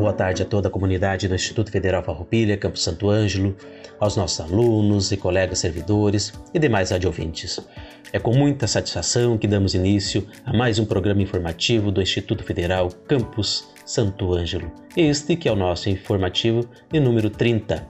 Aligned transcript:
Boa 0.00 0.14
tarde 0.14 0.42
a 0.42 0.46
toda 0.46 0.68
a 0.68 0.70
comunidade 0.70 1.28
do 1.28 1.34
Instituto 1.34 1.70
Federal 1.70 2.02
Farroupilha, 2.02 2.56
Campo 2.56 2.78
Santo 2.78 3.10
Ângelo, 3.10 3.54
aos 3.98 4.16
nossos 4.16 4.40
alunos 4.40 5.12
e 5.12 5.16
colegas 5.18 5.58
servidores 5.58 6.32
e 6.54 6.58
demais 6.58 6.90
radiovintes. 6.90 7.60
É 8.10 8.18
com 8.18 8.32
muita 8.32 8.66
satisfação 8.66 9.36
que 9.36 9.46
damos 9.46 9.74
início 9.74 10.26
a 10.46 10.54
mais 10.54 10.78
um 10.78 10.86
programa 10.86 11.20
informativo 11.20 11.90
do 11.90 12.00
Instituto 12.00 12.42
Federal 12.42 12.88
Campus 13.06 13.68
Santo 13.84 14.32
Ângelo. 14.32 14.72
Este 14.96 15.36
que 15.36 15.46
é 15.46 15.52
o 15.52 15.56
nosso 15.56 15.90
informativo 15.90 16.66
de 16.90 16.98
número 16.98 17.28
30. 17.28 17.86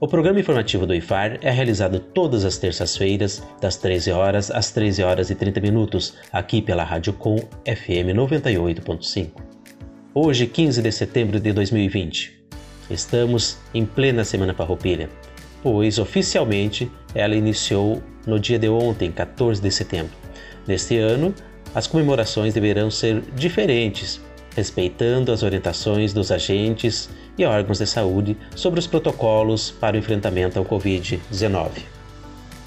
O 0.00 0.08
programa 0.08 0.40
informativo 0.40 0.86
do 0.86 0.94
IFAR 0.94 1.38
é 1.42 1.50
realizado 1.50 2.00
todas 2.00 2.46
as 2.46 2.56
terças-feiras, 2.56 3.42
das 3.60 3.76
13 3.76 4.10
horas 4.10 4.50
às 4.50 4.70
13 4.70 5.02
horas 5.02 5.28
e 5.28 5.34
30 5.34 5.60
minutos, 5.60 6.14
aqui 6.32 6.62
pela 6.62 6.82
Rádio 6.82 7.12
Com 7.12 7.36
FM 7.36 8.16
98.5 8.16 9.53
hoje 10.16 10.46
15 10.46 10.80
de 10.80 10.92
setembro 10.92 11.40
de 11.40 11.52
2020. 11.52 12.32
Estamos 12.88 13.58
em 13.74 13.84
plena 13.84 14.22
Semana 14.22 14.54
Farroupilha, 14.54 15.10
pois 15.60 15.98
oficialmente 15.98 16.88
ela 17.12 17.34
iniciou 17.34 18.00
no 18.24 18.38
dia 18.38 18.56
de 18.56 18.68
ontem, 18.68 19.10
14 19.10 19.60
de 19.60 19.72
setembro. 19.72 20.12
Neste 20.68 20.98
ano, 20.98 21.34
as 21.74 21.88
comemorações 21.88 22.54
deverão 22.54 22.92
ser 22.92 23.22
diferentes, 23.34 24.20
respeitando 24.54 25.32
as 25.32 25.42
orientações 25.42 26.12
dos 26.12 26.30
agentes 26.30 27.10
e 27.36 27.44
órgãos 27.44 27.80
de 27.80 27.86
saúde 27.86 28.36
sobre 28.54 28.78
os 28.78 28.86
protocolos 28.86 29.72
para 29.72 29.96
o 29.96 29.98
enfrentamento 29.98 30.60
ao 30.60 30.64
Covid-19. 30.64 31.70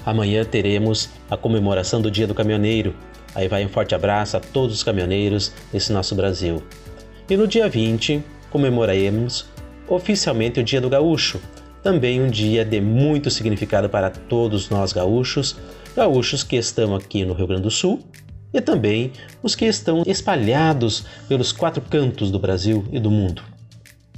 Amanhã 0.04 0.44
teremos 0.44 1.08
a 1.30 1.36
comemoração 1.36 2.02
do 2.02 2.10
Dia 2.10 2.26
do 2.26 2.34
Caminhoneiro. 2.34 2.94
Aí 3.34 3.48
vai 3.48 3.64
um 3.64 3.70
forte 3.70 3.94
abraço 3.94 4.36
a 4.36 4.40
todos 4.40 4.76
os 4.76 4.82
caminhoneiros 4.82 5.50
desse 5.72 5.94
nosso 5.94 6.14
Brasil. 6.14 6.62
E 7.30 7.36
no 7.36 7.46
dia 7.46 7.68
20, 7.68 8.24
comemoraremos 8.48 9.44
oficialmente 9.86 10.60
o 10.60 10.64
Dia 10.64 10.80
do 10.80 10.88
Gaúcho, 10.88 11.38
também 11.82 12.22
um 12.22 12.28
dia 12.30 12.64
de 12.64 12.80
muito 12.80 13.30
significado 13.30 13.86
para 13.86 14.08
todos 14.08 14.70
nós 14.70 14.94
gaúchos, 14.94 15.54
gaúchos 15.94 16.42
que 16.42 16.56
estão 16.56 16.94
aqui 16.94 17.26
no 17.26 17.34
Rio 17.34 17.46
Grande 17.46 17.64
do 17.64 17.70
Sul 17.70 18.00
e 18.50 18.62
também 18.62 19.12
os 19.42 19.54
que 19.54 19.66
estão 19.66 20.02
espalhados 20.06 21.04
pelos 21.28 21.52
quatro 21.52 21.82
cantos 21.82 22.30
do 22.30 22.38
Brasil 22.38 22.86
e 22.90 22.98
do 22.98 23.10
mundo. 23.10 23.42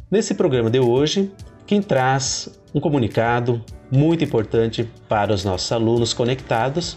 Nesse 0.09 0.33
programa 0.35 0.71
de 0.71 0.79
hoje, 0.79 1.33
quem 1.67 1.83
traz 1.83 2.49
um 2.73 2.79
comunicado 2.79 3.61
muito 3.91 4.23
importante 4.23 4.89
para 5.09 5.35
os 5.35 5.45
nossos 5.45 5.73
alunos 5.73 6.15
conectados 6.15 6.97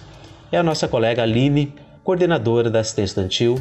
é 0.51 0.59
a 0.59 0.63
nossa 0.63 0.87
colega 0.87 1.23
Aline, 1.23 1.73
coordenadora 2.03 2.69
da 2.69 2.81
assistência 2.81 3.19
estudantil 3.19 3.59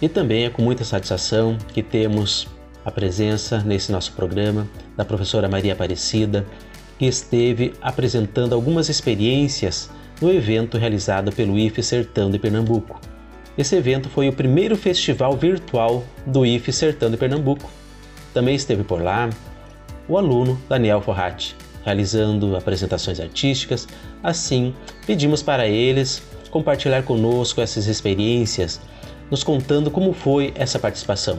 e 0.00 0.08
também 0.08 0.44
é 0.44 0.50
com 0.50 0.62
muita 0.62 0.84
satisfação 0.84 1.56
que 1.72 1.82
temos 1.82 2.46
a 2.84 2.90
presença 2.90 3.58
nesse 3.58 3.92
nosso 3.92 4.12
programa 4.12 4.68
da 4.96 5.04
professora 5.04 5.48
Maria 5.48 5.72
Aparecida, 5.72 6.46
que 6.98 7.06
esteve 7.06 7.74
apresentando 7.80 8.54
algumas 8.54 8.88
experiências 8.88 9.90
no 10.20 10.32
evento 10.32 10.78
realizado 10.78 11.30
pelo 11.32 11.58
IFE 11.58 11.82
Sertão 11.82 12.30
de 12.30 12.38
Pernambuco. 12.38 13.00
Esse 13.56 13.76
evento 13.76 14.08
foi 14.08 14.28
o 14.28 14.32
primeiro 14.32 14.76
festival 14.76 15.36
virtual 15.36 16.04
do 16.24 16.46
IFE 16.46 16.72
Sertão 16.72 17.10
de 17.10 17.16
Pernambuco. 17.16 17.70
Também 18.32 18.54
esteve 18.54 18.84
por 18.84 19.02
lá 19.02 19.28
o 20.08 20.16
aluno 20.16 20.60
Daniel 20.68 21.00
Forratti, 21.00 21.56
realizando 21.84 22.56
apresentações 22.56 23.20
artísticas. 23.20 23.86
Assim, 24.22 24.74
pedimos 25.06 25.42
para 25.42 25.66
eles 25.66 26.22
compartilhar 26.50 27.02
conosco 27.02 27.60
essas 27.60 27.86
experiências 27.86 28.80
nos 29.30 29.44
contando 29.44 29.90
como 29.90 30.12
foi 30.12 30.52
essa 30.54 30.78
participação. 30.78 31.38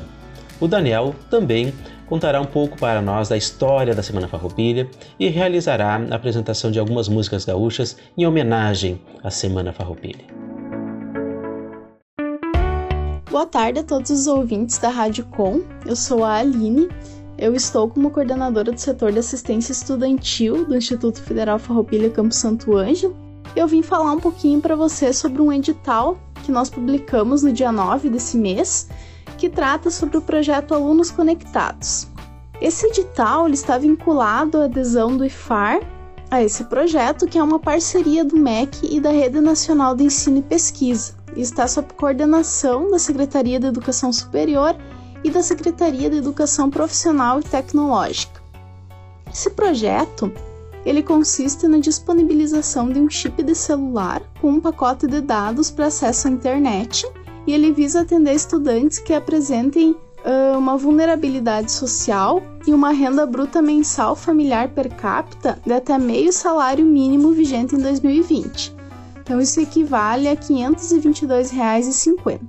O 0.60 0.68
Daniel 0.68 1.16
também 1.30 1.74
contará 2.06 2.42
um 2.42 2.46
pouco 2.46 2.78
para 2.78 3.02
nós 3.02 3.30
da 3.30 3.38
história 3.38 3.94
da 3.94 4.04
Semana 4.04 4.28
Farroupilha 4.28 4.90
e 5.20 5.28
realizará 5.28 5.96
a 6.10 6.16
apresentação 6.16 6.72
de 6.72 6.80
algumas 6.80 7.08
músicas 7.08 7.46
gaúchas 7.46 7.96
em 8.18 8.26
homenagem 8.26 9.00
à 9.24 9.30
Semana 9.30 9.72
Farroupilha. 9.72 10.26
Boa 13.30 13.46
tarde 13.46 13.80
a 13.80 13.84
todos 13.84 14.10
os 14.10 14.26
ouvintes 14.26 14.80
da 14.80 14.90
Rádio 14.90 15.24
Com. 15.26 15.62
Eu 15.86 15.96
sou 15.96 16.24
a 16.26 16.38
Aline. 16.38 16.90
Eu 17.38 17.56
estou 17.56 17.88
como 17.88 18.10
coordenadora 18.10 18.72
do 18.72 18.78
setor 18.78 19.14
de 19.14 19.20
assistência 19.20 19.72
estudantil 19.72 20.66
do 20.66 20.76
Instituto 20.76 21.22
Federal 21.22 21.60
Farroupilha 21.60 22.10
Campo 22.10 22.34
Santo 22.34 22.76
Ângelo. 22.76 23.16
Eu 23.56 23.68
vim 23.68 23.82
falar 23.82 24.12
um 24.12 24.20
pouquinho 24.20 24.60
para 24.60 24.76
você 24.76 25.14
sobre 25.14 25.42
um 25.42 25.54
edital 25.54 26.18
que 26.50 26.54
nós 26.54 26.68
publicamos 26.68 27.44
no 27.44 27.54
dia 27.54 27.72
9 27.72 28.10
desse 28.10 28.36
mês, 28.36 28.90
que 29.38 29.48
trata 29.48 29.92
sobre 29.92 30.18
o 30.18 30.22
projeto 30.22 30.74
Alunos 30.74 31.12
Conectados. 31.12 32.08
Esse 32.60 32.88
edital 32.88 33.48
está 33.50 33.78
vinculado 33.78 34.58
à 34.58 34.64
adesão 34.66 35.16
do 35.16 35.24
IFAR 35.24 35.80
a 36.32 36.42
esse 36.42 36.64
projeto, 36.64 37.28
que 37.28 37.38
é 37.38 37.44
uma 37.44 37.60
parceria 37.60 38.26
do 38.26 38.36
MEC 38.36 38.80
e 38.92 39.00
da 39.00 39.12
Rede 39.12 39.40
Nacional 39.40 39.96
de 39.96 40.06
Ensino 40.06 40.40
e 40.40 40.42
Pesquisa, 40.42 41.14
e 41.36 41.42
está 41.42 41.68
sob 41.68 41.94
coordenação 41.94 42.90
da 42.90 42.98
Secretaria 42.98 43.60
de 43.60 43.68
Educação 43.68 44.12
Superior 44.12 44.76
e 45.24 45.30
da 45.30 45.44
Secretaria 45.44 46.10
de 46.10 46.18
Educação 46.18 46.68
Profissional 46.68 47.40
e 47.40 47.44
Tecnológica. 47.44 48.42
Esse 49.32 49.52
projeto 49.52 50.34
ele 50.86 51.04
consiste 51.04 51.68
na 51.68 51.80
disponibilização 51.80 52.90
de 52.90 53.00
um 53.00 53.10
chip 53.10 53.44
de 53.44 53.56
celular 53.56 54.22
com 54.42 54.52
um 54.52 54.60
pacote 54.60 55.08
de 55.08 55.22
dados 55.22 55.70
para 55.70 55.86
acesso 55.88 56.28
à 56.28 56.32
internet 56.32 57.06
e 57.46 57.54
ele 57.54 57.72
visa 57.72 58.02
atender 58.02 58.34
estudantes 58.34 58.98
que 59.00 59.14
apresentem 59.14 59.92
uh, 59.92 60.58
uma 60.58 60.76
vulnerabilidade 60.78 61.72
social 61.72 62.42
e 62.68 62.74
uma 62.74 62.92
renda 62.92 63.26
bruta 63.26 63.62
mensal 63.62 64.14
familiar 64.16 64.70
per 64.70 64.94
capita 64.96 65.60
de 65.66 65.74
até 65.74 65.98
meio 65.98 66.32
salário 66.32 66.86
mínimo 66.86 67.32
vigente 67.32 67.76
em 67.76 67.80
2020. 67.80 68.78
Então 69.22 69.42
isso 69.42 69.60
equivale 69.60 70.28
a 70.28 70.32
R$ 70.32 70.38
522,50. 70.38 72.40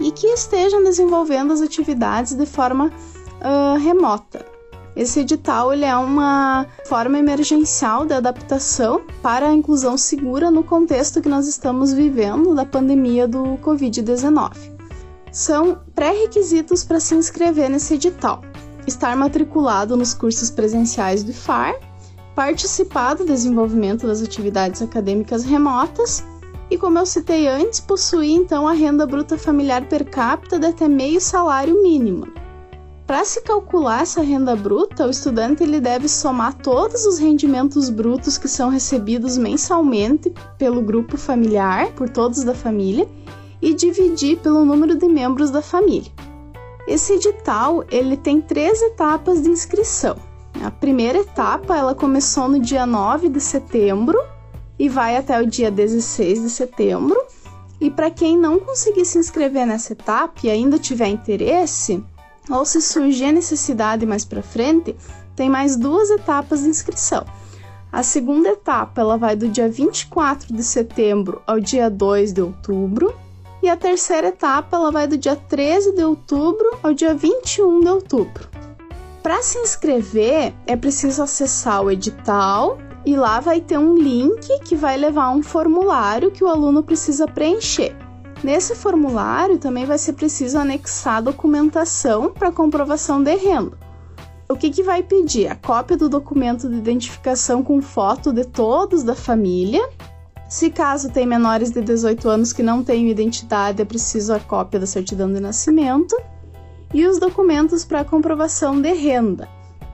E 0.00 0.10
que 0.10 0.26
estejam 0.28 0.82
desenvolvendo 0.82 1.52
as 1.52 1.60
atividades 1.60 2.34
de 2.34 2.46
forma 2.46 2.86
uh, 2.86 3.78
remota. 3.78 4.51
Esse 4.94 5.20
edital 5.20 5.72
ele 5.72 5.86
é 5.86 5.96
uma 5.96 6.66
forma 6.84 7.18
emergencial 7.18 8.04
de 8.04 8.12
adaptação 8.12 9.02
para 9.22 9.48
a 9.48 9.52
inclusão 9.52 9.96
segura 9.96 10.50
no 10.50 10.62
contexto 10.62 11.22
que 11.22 11.30
nós 11.30 11.48
estamos 11.48 11.94
vivendo 11.94 12.54
da 12.54 12.66
pandemia 12.66 13.26
do 13.26 13.56
Covid-19. 13.62 14.52
São 15.30 15.78
pré-requisitos 15.94 16.84
para 16.84 17.00
se 17.00 17.14
inscrever 17.14 17.70
nesse 17.70 17.94
edital: 17.94 18.42
estar 18.86 19.16
matriculado 19.16 19.96
nos 19.96 20.12
cursos 20.12 20.50
presenciais 20.50 21.24
do 21.24 21.30
IFAR, 21.30 21.74
participar 22.34 23.14
do 23.14 23.24
desenvolvimento 23.24 24.06
das 24.06 24.20
atividades 24.20 24.82
acadêmicas 24.82 25.42
remotas 25.42 26.22
e, 26.70 26.76
como 26.76 26.98
eu 26.98 27.06
citei 27.06 27.48
antes, 27.48 27.80
possuir 27.80 28.32
então 28.32 28.68
a 28.68 28.72
renda 28.72 29.06
bruta 29.06 29.38
familiar 29.38 29.88
per 29.88 30.04
capita 30.04 30.58
de 30.58 30.66
até 30.66 30.86
meio 30.86 31.20
salário 31.20 31.82
mínimo 31.82 32.41
para 33.12 33.26
se 33.26 33.42
calcular 33.42 34.00
essa 34.00 34.22
renda 34.22 34.56
bruta, 34.56 35.06
o 35.06 35.10
estudante 35.10 35.62
ele 35.62 35.82
deve 35.82 36.08
somar 36.08 36.54
todos 36.54 37.04
os 37.04 37.18
rendimentos 37.18 37.90
brutos 37.90 38.38
que 38.38 38.48
são 38.48 38.70
recebidos 38.70 39.36
mensalmente 39.36 40.32
pelo 40.56 40.80
grupo 40.80 41.18
familiar, 41.18 41.92
por 41.92 42.08
todos 42.08 42.42
da 42.42 42.54
família, 42.54 43.06
e 43.60 43.74
dividir 43.74 44.38
pelo 44.38 44.64
número 44.64 44.94
de 44.94 45.06
membros 45.08 45.50
da 45.50 45.60
família. 45.60 46.10
Esse 46.88 47.12
edital 47.12 47.84
ele 47.90 48.16
tem 48.16 48.40
três 48.40 48.80
etapas 48.80 49.42
de 49.42 49.50
inscrição. 49.50 50.16
A 50.64 50.70
primeira 50.70 51.18
etapa 51.18 51.76
ela 51.76 51.94
começou 51.94 52.48
no 52.48 52.58
dia 52.58 52.86
9 52.86 53.28
de 53.28 53.42
setembro 53.42 54.18
e 54.78 54.88
vai 54.88 55.18
até 55.18 55.38
o 55.38 55.46
dia 55.46 55.70
16 55.70 56.44
de 56.44 56.48
setembro. 56.48 57.22
E 57.78 57.90
para 57.90 58.10
quem 58.10 58.38
não 58.38 58.58
conseguir 58.58 59.04
se 59.04 59.18
inscrever 59.18 59.66
nessa 59.66 59.92
etapa 59.92 60.40
e 60.44 60.48
ainda 60.50 60.78
tiver 60.78 61.08
interesse, 61.08 62.02
ou 62.50 62.64
se 62.64 62.80
surgir 62.80 63.26
a 63.26 63.32
necessidade 63.32 64.06
mais 64.06 64.24
para 64.24 64.42
frente, 64.42 64.96
tem 65.36 65.48
mais 65.48 65.76
duas 65.76 66.10
etapas 66.10 66.62
de 66.62 66.68
inscrição. 66.68 67.24
A 67.92 68.02
segunda 68.02 68.48
etapa 68.48 69.00
ela 69.00 69.18
vai 69.18 69.36
do 69.36 69.48
dia 69.48 69.68
24 69.68 70.54
de 70.54 70.62
setembro 70.62 71.42
ao 71.46 71.60
dia 71.60 71.90
2 71.90 72.32
de 72.32 72.40
outubro 72.40 73.14
e 73.62 73.68
a 73.68 73.76
terceira 73.76 74.28
etapa 74.28 74.76
ela 74.76 74.90
vai 74.90 75.06
do 75.06 75.16
dia 75.16 75.36
13 75.36 75.92
de 75.92 76.02
outubro 76.02 76.78
ao 76.82 76.94
dia 76.94 77.14
21 77.14 77.80
de 77.80 77.88
outubro. 77.88 78.48
Para 79.22 79.40
se 79.42 79.58
inscrever, 79.58 80.52
é 80.66 80.74
preciso 80.74 81.22
acessar 81.22 81.82
o 81.82 81.90
edital 81.90 82.78
e 83.04 83.14
lá 83.14 83.40
vai 83.40 83.60
ter 83.60 83.78
um 83.78 83.94
link 83.94 84.58
que 84.60 84.74
vai 84.74 84.96
levar 84.96 85.26
a 85.26 85.30
um 85.30 85.42
formulário 85.42 86.30
que 86.30 86.42
o 86.42 86.48
aluno 86.48 86.82
precisa 86.82 87.26
preencher. 87.26 87.94
Nesse 88.42 88.74
formulário 88.74 89.58
também 89.58 89.86
vai 89.86 89.96
ser 89.96 90.14
preciso 90.14 90.58
anexar 90.58 91.22
documentação 91.22 92.32
para 92.32 92.50
comprovação 92.50 93.22
de 93.22 93.36
renda. 93.36 93.78
O 94.48 94.56
que, 94.56 94.68
que 94.68 94.82
vai 94.82 95.00
pedir? 95.02 95.46
A 95.46 95.54
cópia 95.54 95.96
do 95.96 96.08
documento 96.08 96.68
de 96.68 96.76
identificação 96.76 97.62
com 97.62 97.80
foto 97.80 98.32
de 98.32 98.44
todos 98.44 99.04
da 99.04 99.14
família. 99.14 99.88
Se 100.48 100.70
caso 100.70 101.08
tem 101.10 101.24
menores 101.24 101.70
de 101.70 101.80
18 101.80 102.28
anos 102.28 102.52
que 102.52 102.62
não 102.64 102.82
tenham 102.82 103.08
identidade, 103.08 103.80
é 103.80 103.84
preciso 103.84 104.34
a 104.34 104.40
cópia 104.40 104.80
da 104.80 104.86
certidão 104.86 105.32
de 105.32 105.38
nascimento. 105.38 106.14
E 106.92 107.06
os 107.06 107.18
documentos 107.18 107.84
para 107.84 108.04
comprovação 108.04 108.78
de 108.78 108.92
renda. 108.92 109.48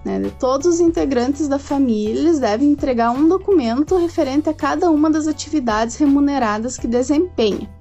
Né? 0.05 0.21
Todos 0.41 0.67
os 0.67 0.81
integrantes 0.81 1.47
da 1.49 1.59
família, 1.59 2.19
eles 2.19 2.41
devem 2.41 2.71
entregar 2.71 3.11
um 3.11 3.29
documento 3.29 3.97
referente 3.99 4.49
a 4.49 4.55
cada 4.55 4.91
uma 4.91 5.11
das 5.11 5.29
atividades 5.29 5.97
remuneradas 5.97 6.79
que 6.79 6.89
desempenha. 6.89 7.78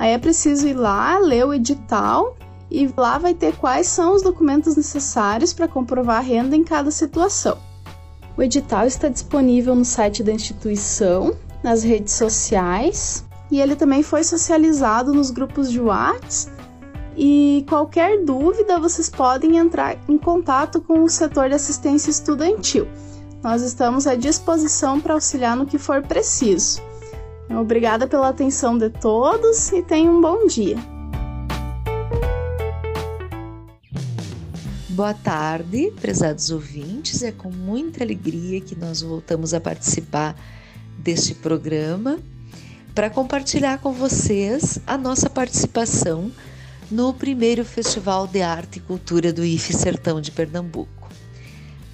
Aí 0.00 0.12
é 0.12 0.18
preciso 0.18 0.66
ir 0.66 0.72
lá, 0.72 1.18
ler 1.18 1.44
o 1.44 1.52
edital 1.52 2.34
e 2.70 2.90
lá 2.96 3.18
vai 3.18 3.34
ter 3.34 3.54
quais 3.58 3.86
são 3.86 4.14
os 4.14 4.22
documentos 4.22 4.74
necessários 4.74 5.52
para 5.52 5.68
comprovar 5.68 6.16
a 6.16 6.20
renda 6.20 6.56
em 6.56 6.64
cada 6.64 6.90
situação. 6.90 7.58
O 8.34 8.42
edital 8.42 8.86
está 8.86 9.10
disponível 9.10 9.74
no 9.74 9.84
site 9.84 10.22
da 10.22 10.32
instituição, 10.32 11.36
nas 11.62 11.82
redes 11.82 12.14
sociais 12.14 13.26
e 13.50 13.60
ele 13.60 13.76
também 13.76 14.02
foi 14.02 14.24
socializado 14.24 15.12
nos 15.12 15.30
grupos 15.30 15.70
de 15.70 15.78
WhatsApp. 15.78 16.56
E 17.14 17.66
qualquer 17.68 18.24
dúvida, 18.24 18.80
vocês 18.80 19.10
podem 19.10 19.58
entrar 19.58 19.98
em 20.08 20.16
contato 20.16 20.80
com 20.80 21.02
o 21.02 21.10
setor 21.10 21.50
de 21.50 21.56
assistência 21.56 22.08
estudantil. 22.08 22.88
Nós 23.42 23.60
estamos 23.60 24.06
à 24.06 24.14
disposição 24.14 24.98
para 24.98 25.12
auxiliar 25.12 25.54
no 25.54 25.66
que 25.66 25.76
for 25.76 26.00
preciso. 26.00 26.80
Obrigada 27.58 28.06
pela 28.06 28.28
atenção 28.28 28.78
de 28.78 28.88
todos 28.88 29.72
e 29.72 29.82
tenham 29.82 30.18
um 30.18 30.20
bom 30.20 30.46
dia. 30.46 30.76
Boa 34.90 35.14
tarde, 35.14 35.92
prezados 36.00 36.50
ouvintes. 36.50 37.22
É 37.22 37.32
com 37.32 37.50
muita 37.50 38.04
alegria 38.04 38.60
que 38.60 38.76
nós 38.76 39.02
voltamos 39.02 39.52
a 39.52 39.60
participar 39.60 40.36
deste 40.98 41.34
programa 41.34 42.18
para 42.94 43.10
compartilhar 43.10 43.78
com 43.78 43.92
vocês 43.92 44.78
a 44.86 44.98
nossa 44.98 45.28
participação 45.28 46.30
no 46.90 47.14
primeiro 47.14 47.64
Festival 47.64 48.26
de 48.26 48.42
Arte 48.42 48.78
e 48.78 48.82
Cultura 48.82 49.32
do 49.32 49.44
IFE 49.44 49.72
Sertão 49.72 50.20
de 50.20 50.30
Pernambuco. 50.30 51.08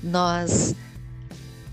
Nós 0.03 0.75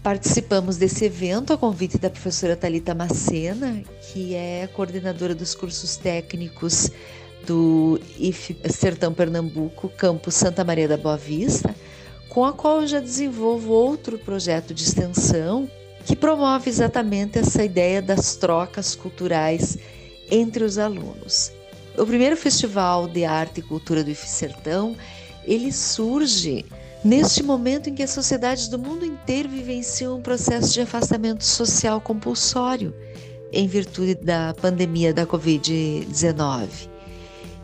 participamos 0.03 0.75
desse 0.75 1.05
evento 1.05 1.53
a 1.53 1.57
convite 1.57 1.97
da 1.97 2.09
professora 2.09 2.57
Talita 2.57 2.93
Macena, 2.93 3.81
que 4.01 4.35
é 4.35 4.67
coordenadora 4.73 5.33
dos 5.33 5.55
cursos 5.55 5.95
técnicos 5.95 6.91
do 7.47 7.97
IF 8.19 8.55
Sertão 8.69 9.13
Pernambuco, 9.13 9.87
campus 9.87 10.35
Santa 10.35 10.63
Maria 10.65 10.89
da 10.89 10.97
Boa 10.97 11.15
Vista, 11.15 11.73
com 12.27 12.43
a 12.43 12.51
qual 12.51 12.81
eu 12.81 12.87
já 12.87 12.99
desenvolvo 12.99 13.71
outro 13.71 14.19
projeto 14.19 14.73
de 14.73 14.83
extensão 14.83 15.69
que 16.05 16.17
promove 16.17 16.69
exatamente 16.69 17.39
essa 17.39 17.63
ideia 17.63 18.01
das 18.01 18.35
trocas 18.35 18.95
culturais 18.95 19.77
entre 20.29 20.65
os 20.65 20.77
alunos. 20.77 21.49
O 21.97 22.05
primeiro 22.05 22.35
festival 22.35 23.07
de 23.07 23.23
arte 23.23 23.61
e 23.61 23.63
cultura 23.63 24.03
do 24.03 24.11
IF 24.11 24.27
Sertão, 24.27 24.97
ele 25.45 25.71
surge 25.71 26.65
neste 27.03 27.43
momento 27.43 27.89
em 27.89 27.93
que 27.93 28.03
as 28.03 28.11
sociedades 28.11 28.67
do 28.67 28.79
mundo 28.79 29.05
inteiro 29.05 29.49
vivenciam 29.49 30.17
um 30.17 30.21
processo 30.21 30.71
de 30.73 30.81
afastamento 30.81 31.43
social 31.43 31.99
compulsório 31.99 32.93
em 33.51 33.67
virtude 33.67 34.15
da 34.15 34.53
pandemia 34.59 35.13
da 35.13 35.25
Covid-19. 35.25 36.89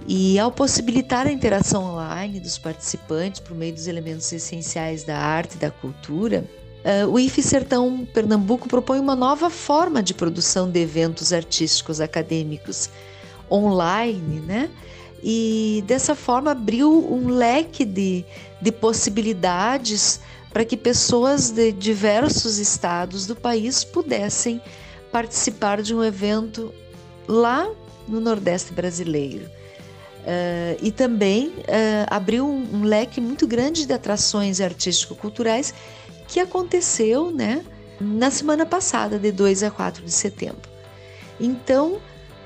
E 0.08 0.40
ao 0.40 0.52
possibilitar 0.52 1.28
a 1.28 1.32
interação 1.32 1.84
online 1.84 2.40
dos 2.40 2.58
participantes 2.58 3.40
por 3.40 3.56
meio 3.56 3.74
dos 3.74 3.88
elementos 3.88 4.32
essenciais 4.32 5.04
da 5.04 5.18
arte 5.18 5.56
e 5.56 5.60
da 5.60 5.72
cultura, 5.72 6.44
uh, 6.84 7.08
o 7.10 7.20
IFE 7.20 7.42
Sertão 7.42 8.08
Pernambuco 8.14 8.68
propõe 8.68 9.00
uma 9.00 9.16
nova 9.16 9.50
forma 9.50 10.02
de 10.02 10.14
produção 10.14 10.70
de 10.70 10.80
eventos 10.80 11.32
artísticos 11.32 12.02
acadêmicos 12.02 12.90
online, 13.52 14.40
né? 14.42 14.70
E 15.22 15.84
dessa 15.86 16.16
forma 16.16 16.52
abriu 16.52 16.92
um 17.12 17.28
leque 17.28 17.84
de, 17.84 18.26
de 18.62 18.72
possibilidades 18.72 20.20
para 20.52 20.66
que 20.66 20.76
pessoas 20.76 21.52
de 21.52 21.72
diversos 21.72 22.58
estados 22.58 23.26
do 23.26 23.36
país 23.36 23.84
pudessem 23.84 24.62
participar 25.12 25.82
de 25.82 25.94
um 25.94 26.04
evento 26.04 26.74
lá 27.28 27.70
no 28.08 28.20
Nordeste 28.20 28.74
brasileiro. 28.74 29.46
Uh, 30.20 30.78
e 30.82 30.92
também 30.92 31.48
uh, 31.48 32.06
abriu 32.08 32.46
um, 32.46 32.78
um, 32.78 32.84
leque 32.84 33.22
muito 33.22 33.48
grande 33.48 33.86
de 33.86 33.94
atrações 33.94 34.60
artístico-culturais 34.60 35.74
que 36.28 36.40
aconteceu 36.40 37.32
né, 37.32 37.64
na 38.00 38.30
semana 38.30 38.66
passada, 38.66 39.18
de 39.18 39.32
2 39.32 39.64
a 39.64 39.72
4 39.72 40.04
de 40.04 40.12
setembro. 40.12 40.70
Então, 41.40 42.00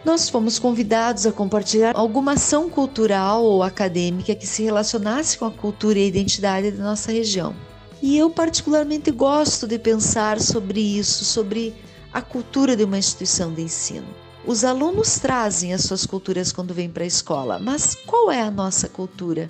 nós 0.05 0.29
fomos 0.29 0.59
convidados 0.59 1.25
a 1.25 1.31
compartilhar 1.31 1.95
alguma 1.95 2.33
ação 2.33 2.69
cultural 2.69 3.43
ou 3.43 3.63
acadêmica 3.63 4.35
que 4.35 4.45
se 4.45 4.63
relacionasse 4.63 5.37
com 5.37 5.45
a 5.45 5.51
cultura 5.51 5.97
e 5.97 6.03
a 6.03 6.07
identidade 6.07 6.71
da 6.71 6.83
nossa 6.83 7.11
região. 7.11 7.55
E 8.01 8.17
eu, 8.17 8.29
particularmente, 8.29 9.11
gosto 9.11 9.65
de 9.65 9.79
pensar 9.79 10.41
sobre 10.41 10.81
isso, 10.81 11.23
sobre 11.23 11.73
a 12.11 12.21
cultura 12.21 12.75
de 12.75 12.83
uma 12.83 12.97
instituição 12.97 13.53
de 13.53 13.61
ensino. 13.61 14.07
Os 14.45 14.65
alunos 14.65 15.19
trazem 15.19 15.73
as 15.73 15.83
suas 15.83 16.05
culturas 16.05 16.51
quando 16.51 16.73
vêm 16.73 16.89
para 16.89 17.05
a 17.05 17.07
escola, 17.07 17.57
mas 17.57 17.95
qual 18.05 18.29
é 18.29 18.41
a 18.41 18.51
nossa 18.51 18.89
cultura? 18.89 19.49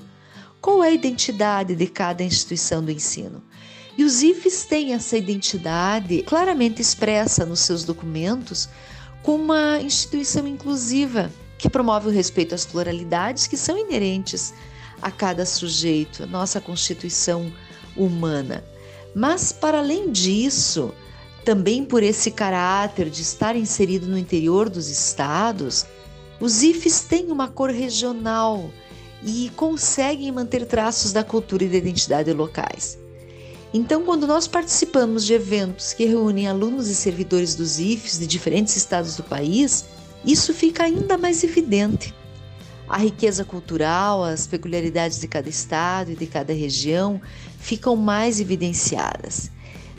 Qual 0.61 0.83
é 0.83 0.89
a 0.89 0.91
identidade 0.91 1.75
de 1.75 1.87
cada 1.87 2.23
instituição 2.23 2.85
do 2.85 2.91
ensino? 2.91 3.41
E 3.97 4.03
os 4.03 4.21
IFES 4.21 4.65
têm 4.65 4.93
essa 4.93 5.17
identidade 5.17 6.21
claramente 6.21 6.79
expressa 6.79 7.45
nos 7.45 7.61
seus 7.61 7.83
documentos 7.83 8.69
como 9.23 9.43
uma 9.45 9.79
instituição 9.81 10.45
inclusiva 10.45 11.31
que 11.57 11.69
promove 11.69 12.09
o 12.09 12.11
respeito 12.11 12.53
às 12.53 12.65
pluralidades 12.65 13.47
que 13.47 13.55
são 13.57 13.77
inerentes 13.77 14.53
a 15.01 15.09
cada 15.09 15.45
sujeito, 15.45 16.27
nossa 16.27 16.61
constituição 16.61 17.51
humana. 17.95 18.63
Mas, 19.15 19.51
para 19.51 19.79
além 19.79 20.11
disso, 20.11 20.93
também 21.45 21.85
por 21.85 22.03
esse 22.03 22.31
caráter 22.31 23.09
de 23.09 23.21
estar 23.21 23.55
inserido 23.55 24.07
no 24.07 24.17
interior 24.17 24.69
dos 24.69 24.89
estados, 24.89 25.85
os 26.39 26.61
IFES 26.61 27.01
têm 27.01 27.31
uma 27.31 27.47
cor 27.47 27.69
regional 27.69 28.69
e 29.23 29.49
conseguem 29.55 30.31
manter 30.31 30.65
traços 30.65 31.13
da 31.13 31.23
cultura 31.23 31.63
e 31.63 31.69
da 31.69 31.77
identidade 31.77 32.31
locais. 32.33 33.02
Então, 33.73 34.03
quando 34.03 34.27
nós 34.27 34.47
participamos 34.47 35.25
de 35.25 35.33
eventos 35.33 35.93
que 35.93 36.05
reúnem 36.05 36.47
alunos 36.47 36.89
e 36.89 36.95
servidores 36.95 37.55
dos 37.55 37.79
IFES 37.79 38.19
de 38.19 38.27
diferentes 38.27 38.75
estados 38.75 39.15
do 39.15 39.23
país, 39.23 39.85
isso 40.23 40.53
fica 40.53 40.83
ainda 40.83 41.17
mais 41.17 41.43
evidente. 41.43 42.13
A 42.87 42.97
riqueza 42.97 43.43
cultural, 43.43 44.23
as 44.23 44.45
peculiaridades 44.45 45.19
de 45.19 45.27
cada 45.27 45.49
estado 45.49 46.11
e 46.11 46.15
de 46.15 46.27
cada 46.27 46.53
região 46.53 47.19
ficam 47.57 47.95
mais 47.95 48.39
evidenciadas. 48.39 49.49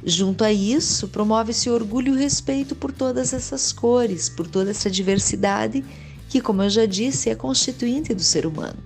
Junto 0.05 0.45
a 0.45 0.53
isso, 0.53 1.09
promove-se 1.09 1.69
orgulho 1.69 2.15
e 2.15 2.19
respeito 2.19 2.77
por 2.77 2.93
todas 2.93 3.33
essas 3.33 3.73
cores, 3.73 4.29
por 4.29 4.47
toda 4.47 4.71
essa 4.71 4.89
diversidade 4.89 5.85
que, 6.29 6.41
como 6.41 6.63
eu 6.63 6.71
já 6.71 6.87
disse, 6.87 7.29
é 7.29 7.35
constituinte 7.35 8.15
do 8.15 8.23
ser 8.23 8.47
humano. 8.47 8.79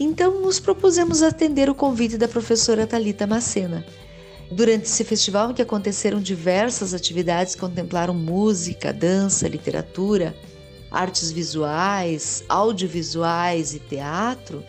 Então, 0.00 0.40
nos 0.40 0.58
propusemos 0.58 1.22
atender 1.22 1.70
o 1.70 1.74
convite 1.74 2.18
da 2.18 2.26
professora 2.26 2.88
Talita 2.88 3.24
Macena. 3.24 3.84
Durante 4.52 4.84
esse 4.84 5.02
festival, 5.02 5.50
em 5.50 5.54
que 5.54 5.62
aconteceram 5.62 6.20
diversas 6.20 6.92
atividades 6.92 7.54
que 7.54 7.60
contemplaram 7.62 8.12
música, 8.12 8.92
dança, 8.92 9.48
literatura, 9.48 10.36
artes 10.90 11.32
visuais, 11.32 12.44
audiovisuais 12.50 13.74
e 13.74 13.78
teatro, 13.78 14.62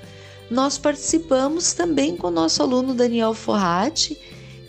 nós 0.50 0.78
participamos 0.78 1.74
também 1.74 2.16
com 2.16 2.28
o 2.28 2.32
nosso 2.32 2.64
aluno 2.64 2.94
Daniel 2.94 3.34
Forratti 3.34 4.18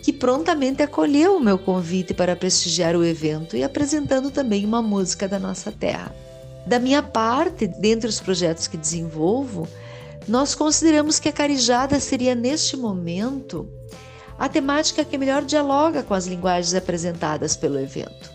que 0.03 0.11
prontamente 0.11 0.83
acolheu 0.83 1.37
o 1.37 1.39
meu 1.39 1.57
convite 1.57 2.13
para 2.13 2.35
prestigiar 2.35 2.95
o 2.95 3.03
evento 3.03 3.55
e 3.55 3.63
apresentando 3.63 4.29
também 4.29 4.65
uma 4.65 4.81
música 4.81 5.29
da 5.29 5.39
nossa 5.39 5.71
terra. 5.71 6.13
Da 6.67 6.77
minha 6.77 7.01
parte, 7.01 7.67
dentre 7.67 8.09
os 8.09 8.19
projetos 8.19 8.67
que 8.67 8.77
desenvolvo, 8.77 9.67
nós 10.27 10.53
consideramos 10.53 11.19
que 11.19 11.29
a 11.29 11.31
carijada 11.31 11.99
seria 11.99 12.35
neste 12.35 12.75
momento 12.75 13.67
a 14.37 14.49
temática 14.49 15.05
que 15.05 15.17
melhor 15.17 15.43
dialoga 15.43 16.03
com 16.03 16.13
as 16.13 16.27
linguagens 16.27 16.73
apresentadas 16.73 17.55
pelo 17.55 17.79
evento. 17.79 18.31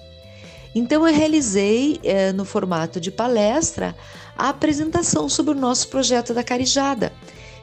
Então 0.75 1.07
eu 1.07 1.15
realizei 1.15 2.01
eh, 2.05 2.33
no 2.33 2.45
formato 2.45 3.01
de 3.01 3.11
palestra 3.11 3.95
a 4.37 4.49
apresentação 4.49 5.29
sobre 5.29 5.53
o 5.53 5.61
nosso 5.61 5.89
projeto 5.89 6.33
da 6.33 6.45
Carijada, 6.45 7.13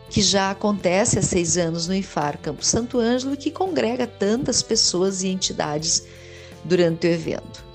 que 0.09 0.21
já 0.21 0.51
acontece 0.51 1.17
há 1.17 1.21
seis 1.21 1.57
anos 1.57 1.87
no 1.87 1.95
IFAR 1.95 2.37
Campo 2.37 2.63
Santo 2.63 2.99
Ângelo 2.99 3.33
e 3.33 3.37
que 3.37 3.51
congrega 3.51 4.05
tantas 4.05 4.61
pessoas 4.61 5.23
e 5.23 5.27
entidades 5.27 6.05
durante 6.63 7.07
o 7.07 7.09
evento. 7.09 7.65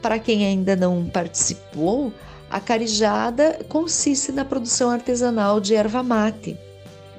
Para 0.00 0.18
quem 0.18 0.44
ainda 0.44 0.76
não 0.76 1.08
participou, 1.08 2.12
a 2.50 2.60
carijada 2.60 3.64
consiste 3.68 4.30
na 4.30 4.44
produção 4.44 4.90
artesanal 4.90 5.60
de 5.60 5.74
erva 5.74 6.02
mate. 6.02 6.58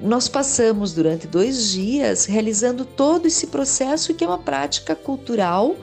Nós 0.00 0.28
passamos 0.28 0.92
durante 0.92 1.26
dois 1.26 1.70
dias 1.70 2.26
realizando 2.26 2.84
todo 2.84 3.26
esse 3.26 3.46
processo 3.46 4.12
que 4.12 4.22
é 4.22 4.26
uma 4.26 4.38
prática 4.38 4.94
cultural 4.94 5.74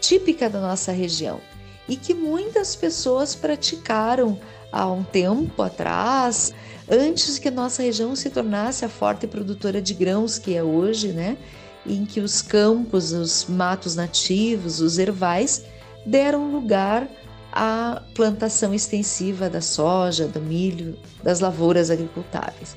típica 0.00 0.48
da 0.48 0.60
nossa 0.60 0.92
região 0.92 1.40
e 1.86 1.94
que 1.94 2.14
muitas 2.14 2.74
pessoas 2.74 3.34
praticaram 3.34 4.38
há 4.72 4.90
um 4.90 5.02
tempo 5.02 5.60
atrás, 5.60 6.54
antes 6.88 7.38
que 7.38 7.48
a 7.48 7.50
nossa 7.50 7.82
região 7.82 8.16
se 8.16 8.30
tornasse 8.30 8.84
a 8.84 8.88
forte 8.88 9.26
produtora 9.26 9.82
de 9.82 9.92
grãos 9.92 10.38
que 10.38 10.54
é 10.54 10.62
hoje, 10.62 11.08
né? 11.08 11.36
Em 11.84 12.06
que 12.06 12.20
os 12.20 12.40
campos, 12.40 13.12
os 13.12 13.46
matos 13.46 13.94
nativos, 13.94 14.80
os 14.80 14.98
ervais 14.98 15.64
deram 16.06 16.50
lugar 16.50 17.08
à 17.52 18.00
plantação 18.14 18.72
extensiva 18.72 19.50
da 19.50 19.60
soja, 19.60 20.26
do 20.28 20.40
milho, 20.40 20.96
das 21.22 21.40
lavouras 21.40 21.90
agricultáveis. 21.90 22.76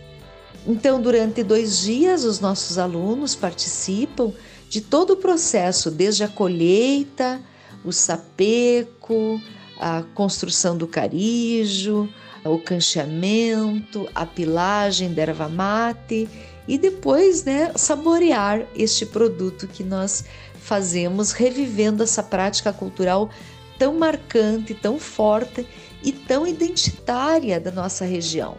Então, 0.65 1.01
durante 1.01 1.43
dois 1.43 1.79
dias, 1.79 2.23
os 2.23 2.39
nossos 2.39 2.77
alunos 2.77 3.35
participam 3.35 4.31
de 4.69 4.79
todo 4.79 5.13
o 5.13 5.17
processo, 5.17 5.91
desde 5.91 6.23
a 6.23 6.27
colheita, 6.27 7.41
o 7.83 7.91
sapeco, 7.91 9.41
a 9.77 10.03
construção 10.13 10.77
do 10.77 10.87
carijo, 10.87 12.07
o 12.45 12.57
cancheamento, 12.57 14.07
a 14.15 14.25
pilagem 14.25 15.13
da 15.13 15.21
erva 15.23 15.49
mate 15.49 16.29
e 16.67 16.77
depois, 16.77 17.43
né, 17.43 17.73
saborear 17.75 18.65
este 18.73 19.05
produto 19.05 19.67
que 19.67 19.83
nós 19.83 20.23
fazemos, 20.61 21.33
revivendo 21.33 22.03
essa 22.03 22.23
prática 22.23 22.71
cultural 22.71 23.29
tão 23.77 23.95
marcante, 23.95 24.73
tão 24.73 24.97
forte 24.97 25.67
e 26.01 26.13
tão 26.13 26.47
identitária 26.47 27.59
da 27.59 27.71
nossa 27.71 28.05
região. 28.05 28.57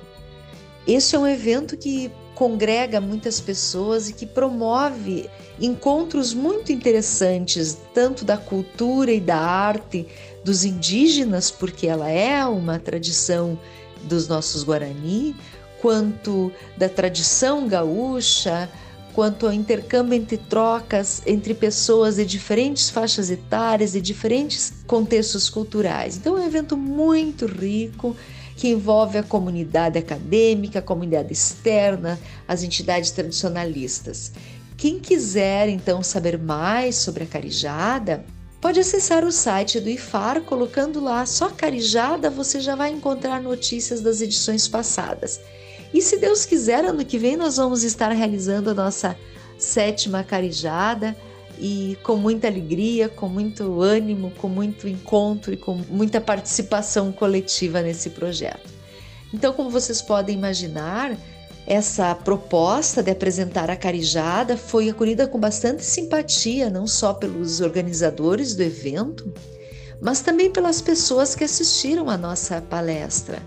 Este 0.87 1.17
é 1.17 1.19
um 1.19 1.27
evento 1.27 1.77
que 1.77 2.11
congrega 2.35 3.01
muitas 3.01 3.41
pessoas 3.41 4.09
e 4.09 4.13
que 4.13 4.27
promove 4.27 5.31
encontros 5.61 6.35
muito 6.35 6.73
interessantes, 6.73 7.79
tanto 7.95 8.25
da 8.25 8.37
cultura 8.37 9.11
e 9.13 9.21
da 9.21 9.39
arte 9.39 10.07
dos 10.45 10.65
indígenas, 10.65 11.51
porque 11.51 11.87
ela 11.87 12.11
é 12.11 12.45
uma 12.45 12.79
tradição 12.79 13.59
dos 14.03 14.29
nossos 14.29 14.63
Guarani, 14.63 15.35
quanto 15.81 16.53
da 16.77 16.89
tradição 16.89 17.67
gaúcha, 17.67 18.69
quanto 19.15 19.47
ao 19.47 19.53
intercâmbio 19.53 20.15
entre 20.17 20.37
trocas 20.37 21.23
entre 21.25 21.55
pessoas 21.55 22.17
de 22.17 22.27
diferentes 22.27 22.91
faixas 22.91 23.31
etárias 23.31 23.95
e 23.95 24.01
diferentes 24.01 24.73
contextos 24.87 25.49
culturais. 25.49 26.17
Então 26.17 26.37
é 26.37 26.41
um 26.41 26.47
evento 26.47 26.77
muito 26.77 27.47
rico 27.47 28.15
que 28.57 28.69
envolve 28.69 29.19
a 29.19 29.23
comunidade 29.23 29.99
acadêmica, 29.99 30.79
a 30.79 30.83
comunidade 30.83 31.33
externa, 31.33 32.19
as 32.47 32.63
entidades 32.63 33.11
tradicionalistas. 33.11 34.33
Quem 34.77 34.99
quiser 34.99 35.69
então 35.69 36.03
saber 36.03 36.39
mais 36.39 36.97
sobre 36.97 37.25
a 37.25 37.27
carijada, 37.27 38.25
pode 38.61 38.81
acessar 38.81 39.25
o 39.25 39.33
site 39.33 39.81
do 39.81 39.89
IFAR, 39.89 40.43
colocando 40.43 41.03
lá 41.03 41.27
só 41.27 41.51
carijada, 41.51 42.31
você 42.31 42.61
já 42.61 42.75
vai 42.75 42.91
encontrar 42.91 43.43
notícias 43.43 44.01
das 44.01 44.21
edições 44.21 44.67
passadas. 44.67 45.41
E 45.93 46.01
se 46.03 46.17
Deus 46.19 46.45
quiser, 46.45 46.85
ano 46.85 47.05
que 47.05 47.19
vem 47.19 47.37
nós 47.37 47.57
vamos 47.57 47.85
estar 47.85 48.11
realizando 48.11 48.71
a 48.71 48.75
nossa 48.75 49.17
sétima 49.59 50.25
carijada 50.25 51.17
e 51.59 51.97
com 52.03 52.17
muita 52.17 52.47
alegria, 52.47 53.09
com 53.09 53.29
muito 53.29 53.81
ânimo, 53.81 54.31
com 54.39 54.49
muito 54.49 54.89
encontro 54.89 55.53
e 55.53 55.57
com 55.57 55.75
muita 55.89 56.21
participação 56.21 57.13
coletiva 57.13 57.81
nesse 57.83 58.11
projeto. 58.11 58.73
Então, 59.33 59.53
como 59.53 59.71
vocês 59.71 60.01
podem 60.01 60.37
imaginar, 60.37 61.17
essa 61.67 62.15
proposta 62.15 63.03
de 63.03 63.11
apresentar 63.11 63.71
a 63.71 63.77
carijada 63.77 64.57
foi 64.57 64.89
acolhida 64.89 65.27
com 65.27 65.39
bastante 65.39 65.85
simpatia, 65.85 66.71
não 66.71 66.87
só 66.87 67.15
pelos 67.15 67.61
organizadores 67.61 68.55
do 68.55 68.63
evento, 68.63 69.33
mas 70.01 70.21
também 70.21 70.51
pelas 70.51 70.81
pessoas 70.81 71.35
que 71.35 71.45
assistiram 71.45 72.11
à 72.11 72.17
nossa 72.17 72.61
palestra 72.61 73.43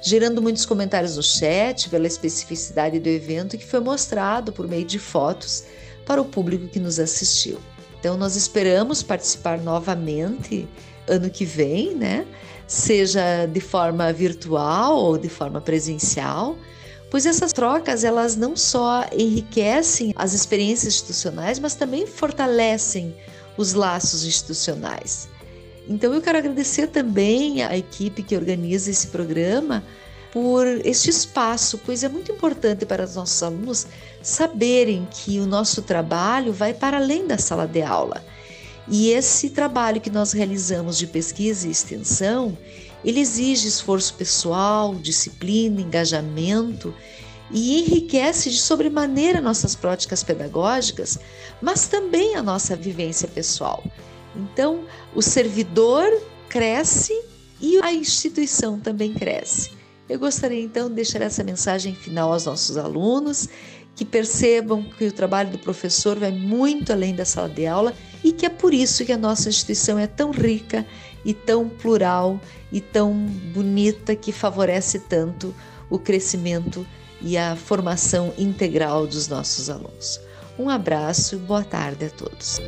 gerando 0.00 0.40
muitos 0.40 0.64
comentários 0.64 1.16
no 1.16 1.22
chat 1.22 1.90
pela 1.90 2.06
especificidade 2.06 2.98
do 2.98 3.08
evento 3.08 3.58
que 3.58 3.66
foi 3.66 3.80
mostrado 3.80 4.52
por 4.52 4.66
meio 4.66 4.84
de 4.84 4.98
fotos 4.98 5.64
para 6.10 6.20
o 6.20 6.24
público 6.24 6.66
que 6.66 6.80
nos 6.80 6.98
assistiu. 6.98 7.60
Então 8.00 8.16
nós 8.16 8.34
esperamos 8.34 9.00
participar 9.00 9.60
novamente 9.60 10.68
ano 11.06 11.30
que 11.30 11.44
vem, 11.44 11.94
né? 11.94 12.26
Seja 12.66 13.46
de 13.46 13.60
forma 13.60 14.12
virtual 14.12 14.96
ou 14.96 15.16
de 15.16 15.28
forma 15.28 15.60
presencial, 15.60 16.56
pois 17.12 17.26
essas 17.26 17.52
trocas 17.52 18.02
elas 18.02 18.34
não 18.34 18.56
só 18.56 19.06
enriquecem 19.16 20.12
as 20.16 20.32
experiências 20.32 20.94
institucionais, 20.94 21.60
mas 21.60 21.76
também 21.76 22.08
fortalecem 22.08 23.14
os 23.56 23.72
laços 23.72 24.24
institucionais. 24.24 25.28
Então 25.88 26.12
eu 26.12 26.20
quero 26.20 26.38
agradecer 26.38 26.88
também 26.88 27.62
à 27.62 27.78
equipe 27.78 28.24
que 28.24 28.34
organiza 28.34 28.90
esse 28.90 29.06
programa 29.06 29.84
por 30.32 30.66
este 30.84 31.10
espaço, 31.10 31.78
pois 31.84 32.04
é 32.04 32.08
muito 32.08 32.30
importante 32.30 32.86
para 32.86 33.04
os 33.04 33.16
nossos 33.16 33.42
alunos 33.42 33.86
saberem 34.22 35.08
que 35.10 35.40
o 35.40 35.46
nosso 35.46 35.82
trabalho 35.82 36.52
vai 36.52 36.72
para 36.72 36.98
além 36.98 37.26
da 37.26 37.38
sala 37.38 37.66
de 37.66 37.82
aula. 37.82 38.24
E 38.88 39.10
esse 39.10 39.50
trabalho 39.50 40.00
que 40.00 40.10
nós 40.10 40.32
realizamos 40.32 40.98
de 40.98 41.06
pesquisa 41.06 41.66
e 41.66 41.70
extensão, 41.70 42.56
ele 43.04 43.20
exige 43.20 43.68
esforço 43.68 44.14
pessoal, 44.14 44.94
disciplina, 44.94 45.80
engajamento 45.80 46.94
e 47.50 47.80
enriquece 47.80 48.50
de 48.50 48.60
sobremaneira 48.60 49.40
nossas 49.40 49.74
práticas 49.74 50.22
pedagógicas, 50.22 51.18
mas 51.60 51.88
também 51.88 52.36
a 52.36 52.42
nossa 52.42 52.76
vivência 52.76 53.26
pessoal. 53.26 53.82
Então, 54.36 54.84
o 55.14 55.22
servidor 55.22 56.08
cresce 56.48 57.12
e 57.60 57.80
a 57.82 57.92
instituição 57.92 58.78
também 58.78 59.12
cresce. 59.12 59.79
Eu 60.10 60.18
gostaria 60.18 60.60
então 60.60 60.88
de 60.88 60.96
deixar 60.96 61.22
essa 61.22 61.44
mensagem 61.44 61.94
final 61.94 62.32
aos 62.32 62.44
nossos 62.44 62.76
alunos, 62.76 63.48
que 63.94 64.04
percebam 64.04 64.82
que 64.82 65.06
o 65.06 65.12
trabalho 65.12 65.52
do 65.52 65.58
professor 65.58 66.18
vai 66.18 66.32
muito 66.32 66.92
além 66.92 67.14
da 67.14 67.24
sala 67.24 67.48
de 67.48 67.64
aula 67.64 67.94
e 68.24 68.32
que 68.32 68.44
é 68.44 68.48
por 68.48 68.74
isso 68.74 69.04
que 69.04 69.12
a 69.12 69.16
nossa 69.16 69.48
instituição 69.48 69.96
é 69.96 70.08
tão 70.08 70.32
rica 70.32 70.84
e 71.24 71.32
tão 71.32 71.68
plural 71.68 72.40
e 72.72 72.80
tão 72.80 73.14
bonita 73.54 74.16
que 74.16 74.32
favorece 74.32 74.98
tanto 74.98 75.54
o 75.88 75.96
crescimento 75.96 76.84
e 77.20 77.38
a 77.38 77.54
formação 77.54 78.34
integral 78.36 79.06
dos 79.06 79.28
nossos 79.28 79.70
alunos. 79.70 80.20
Um 80.58 80.68
abraço 80.68 81.36
e 81.36 81.38
boa 81.38 81.62
tarde 81.62 82.06
a 82.06 82.10
todos. 82.10 82.58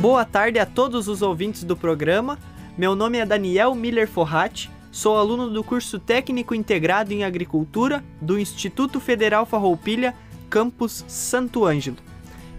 Boa 0.00 0.24
tarde 0.24 0.60
a 0.60 0.64
todos 0.64 1.08
os 1.08 1.22
ouvintes 1.22 1.64
do 1.64 1.76
programa. 1.76 2.38
Meu 2.76 2.94
nome 2.94 3.18
é 3.18 3.26
Daniel 3.26 3.74
Miller 3.74 4.06
Forratti, 4.06 4.70
sou 4.92 5.18
aluno 5.18 5.50
do 5.50 5.64
curso 5.64 5.98
Técnico 5.98 6.54
Integrado 6.54 7.12
em 7.12 7.24
Agricultura 7.24 8.04
do 8.20 8.38
Instituto 8.38 9.00
Federal 9.00 9.44
Farroupilha, 9.44 10.14
campus 10.48 11.04
Santo 11.08 11.64
Ângelo. 11.64 11.96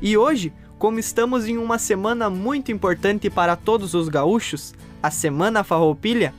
E 0.01 0.17
hoje, 0.17 0.51
como 0.77 0.99
estamos 0.99 1.47
em 1.47 1.57
uma 1.57 1.77
semana 1.77 2.29
muito 2.29 2.73
importante 2.73 3.29
para 3.29 3.55
todos 3.55 3.93
os 3.93 4.09
gaúchos, 4.09 4.73
a 5.01 5.09
Semana 5.09 5.63
Farroupilha, 5.63 6.33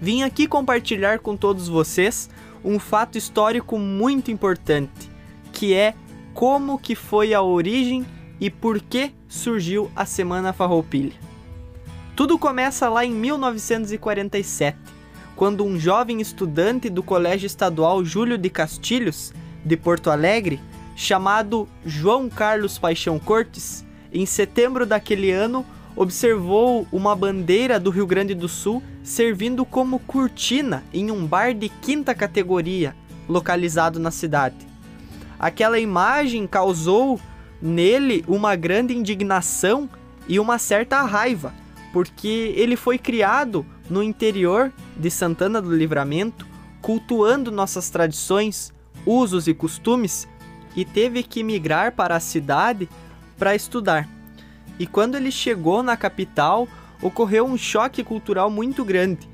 vim 0.00 0.24
aqui 0.24 0.48
compartilhar 0.48 1.20
com 1.20 1.36
todos 1.36 1.68
vocês 1.68 2.28
um 2.64 2.80
fato 2.80 3.16
histórico 3.16 3.78
muito 3.78 4.32
importante, 4.32 5.08
que 5.52 5.74
é 5.74 5.94
como 6.34 6.76
que 6.76 6.96
foi 6.96 7.32
a 7.32 7.40
origem 7.40 8.04
e 8.40 8.50
por 8.50 8.80
que 8.80 9.12
surgiu 9.28 9.90
a 9.94 10.04
Semana 10.04 10.52
Farroupilha. 10.52 11.12
Tudo 12.16 12.38
começa 12.38 12.88
lá 12.88 13.04
em 13.04 13.12
1947, 13.12 14.78
quando 15.34 15.64
um 15.64 15.78
jovem 15.78 16.20
estudante 16.20 16.88
do 16.88 17.02
Colégio 17.02 17.46
Estadual 17.46 18.04
Júlio 18.04 18.38
de 18.38 18.48
Castilhos, 18.48 19.32
de 19.64 19.76
Porto 19.76 20.10
Alegre, 20.10 20.60
chamado 20.94 21.68
João 21.84 22.28
Carlos 22.28 22.78
Paixão 22.78 23.18
Cortes, 23.18 23.84
em 24.12 24.24
setembro 24.24 24.86
daquele 24.86 25.32
ano, 25.32 25.66
observou 25.96 26.86
uma 26.92 27.16
bandeira 27.16 27.80
do 27.80 27.90
Rio 27.90 28.06
Grande 28.06 28.34
do 28.34 28.48
Sul 28.48 28.82
servindo 29.02 29.64
como 29.64 29.98
cortina 29.98 30.84
em 30.92 31.10
um 31.10 31.26
bar 31.26 31.52
de 31.52 31.68
quinta 31.68 32.14
categoria 32.14 32.94
localizado 33.28 33.98
na 33.98 34.10
cidade. 34.10 34.56
Aquela 35.38 35.78
imagem 35.78 36.46
causou 36.46 37.20
nele 37.64 38.22
uma 38.28 38.54
grande 38.54 38.94
indignação 38.94 39.88
e 40.28 40.38
uma 40.38 40.58
certa 40.58 41.00
raiva, 41.02 41.54
porque 41.94 42.52
ele 42.56 42.76
foi 42.76 42.98
criado 42.98 43.64
no 43.88 44.02
interior 44.02 44.70
de 44.94 45.10
Santana 45.10 45.62
do 45.62 45.74
Livramento, 45.74 46.46
cultuando 46.82 47.50
nossas 47.50 47.88
tradições, 47.88 48.70
usos 49.06 49.48
e 49.48 49.54
costumes, 49.54 50.28
e 50.76 50.84
teve 50.84 51.22
que 51.22 51.42
migrar 51.42 51.92
para 51.92 52.16
a 52.16 52.20
cidade 52.20 52.86
para 53.38 53.54
estudar. 53.54 54.06
E 54.78 54.86
quando 54.86 55.14
ele 55.14 55.30
chegou 55.30 55.82
na 55.82 55.96
capital, 55.96 56.68
ocorreu 57.00 57.46
um 57.46 57.56
choque 57.56 58.04
cultural 58.04 58.50
muito 58.50 58.84
grande, 58.84 59.26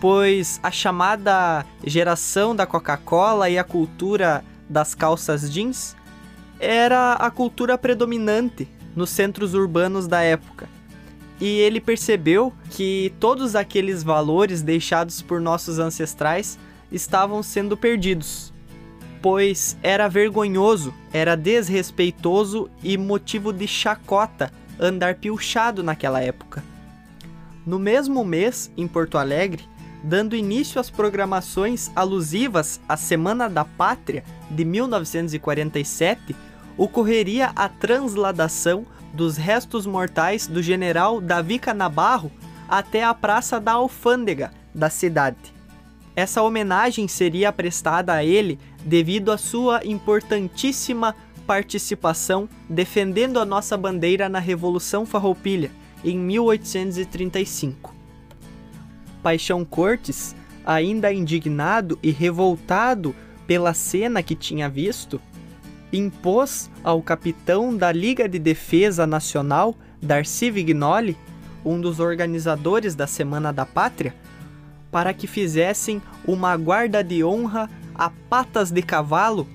pois 0.00 0.58
a 0.60 0.72
chamada 0.72 1.64
geração 1.84 2.56
da 2.56 2.66
Coca-Cola 2.66 3.48
e 3.48 3.58
a 3.58 3.64
cultura 3.64 4.44
das 4.68 4.92
calças 4.94 5.52
jeans 5.52 5.94
era 6.58 7.14
a 7.14 7.30
cultura 7.30 7.76
predominante 7.76 8.68
nos 8.94 9.10
centros 9.10 9.54
urbanos 9.54 10.06
da 10.06 10.22
época. 10.22 10.68
E 11.40 11.46
ele 11.46 11.80
percebeu 11.80 12.52
que 12.70 13.12
todos 13.20 13.54
aqueles 13.54 14.02
valores 14.02 14.62
deixados 14.62 15.20
por 15.20 15.40
nossos 15.40 15.78
ancestrais 15.78 16.58
estavam 16.90 17.42
sendo 17.42 17.76
perdidos, 17.76 18.52
pois 19.20 19.76
era 19.82 20.08
vergonhoso, 20.08 20.94
era 21.12 21.36
desrespeitoso 21.36 22.70
e 22.82 22.96
motivo 22.96 23.52
de 23.52 23.66
chacota 23.66 24.50
andar 24.78 25.16
pilchado 25.16 25.82
naquela 25.82 26.22
época. 26.22 26.62
No 27.66 27.78
mesmo 27.78 28.24
mês, 28.24 28.70
em 28.76 28.86
Porto 28.86 29.18
Alegre, 29.18 29.64
dando 30.02 30.36
início 30.36 30.80
às 30.80 30.88
programações 30.88 31.90
alusivas 31.96 32.80
à 32.88 32.96
Semana 32.96 33.48
da 33.48 33.64
Pátria 33.64 34.22
de 34.50 34.64
1947, 34.64 36.36
ocorreria 36.76 37.52
a 37.56 37.68
transladação 37.68 38.86
dos 39.12 39.36
restos 39.36 39.86
mortais 39.86 40.46
do 40.46 40.62
general 40.62 41.20
Davi 41.20 41.58
Canabarro 41.58 42.30
até 42.68 43.02
a 43.02 43.14
Praça 43.14 43.58
da 43.58 43.72
Alfândega 43.72 44.52
da 44.74 44.90
cidade. 44.90 45.54
Essa 46.14 46.42
homenagem 46.42 47.06
seria 47.08 47.52
prestada 47.52 48.12
a 48.12 48.24
ele 48.24 48.58
devido 48.84 49.30
à 49.30 49.38
sua 49.38 49.84
importantíssima 49.84 51.14
participação 51.46 52.48
defendendo 52.68 53.38
a 53.38 53.44
nossa 53.44 53.76
bandeira 53.76 54.28
na 54.28 54.38
Revolução 54.38 55.06
Farroupilha 55.06 55.70
em 56.04 56.18
1835. 56.18 57.94
Paixão 59.22 59.64
Cortes, 59.64 60.34
ainda 60.64 61.12
indignado 61.12 61.98
e 62.02 62.10
revoltado 62.10 63.14
pela 63.46 63.72
cena 63.74 64.22
que 64.22 64.34
tinha 64.34 64.68
visto, 64.68 65.20
impôs 65.92 66.70
ao 66.82 67.00
capitão 67.00 67.76
da 67.76 67.92
Liga 67.92 68.28
de 68.28 68.38
Defesa 68.38 69.06
Nacional, 69.06 69.74
Darcy 70.02 70.50
Vignoli, 70.50 71.16
um 71.64 71.80
dos 71.80 72.00
organizadores 72.00 72.94
da 72.94 73.06
Semana 73.06 73.52
da 73.52 73.66
Pátria, 73.66 74.14
para 74.90 75.12
que 75.12 75.26
fizessem 75.26 76.00
uma 76.26 76.56
guarda 76.56 77.02
de 77.02 77.24
honra 77.24 77.68
a 77.94 78.10
patas 78.10 78.70
de 78.70 78.82
cavalo, 78.82 79.48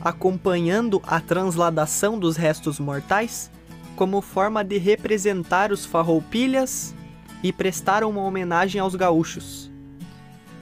acompanhando 0.00 1.02
a 1.06 1.20
transladação 1.20 2.18
dos 2.18 2.36
restos 2.36 2.78
mortais, 2.78 3.50
como 3.96 4.22
forma 4.22 4.64
de 4.64 4.78
representar 4.78 5.70
os 5.70 5.84
farroupilhas 5.84 6.94
e 7.42 7.52
prestar 7.52 8.02
uma 8.04 8.22
homenagem 8.22 8.80
aos 8.80 8.94
gaúchos. 8.94 9.70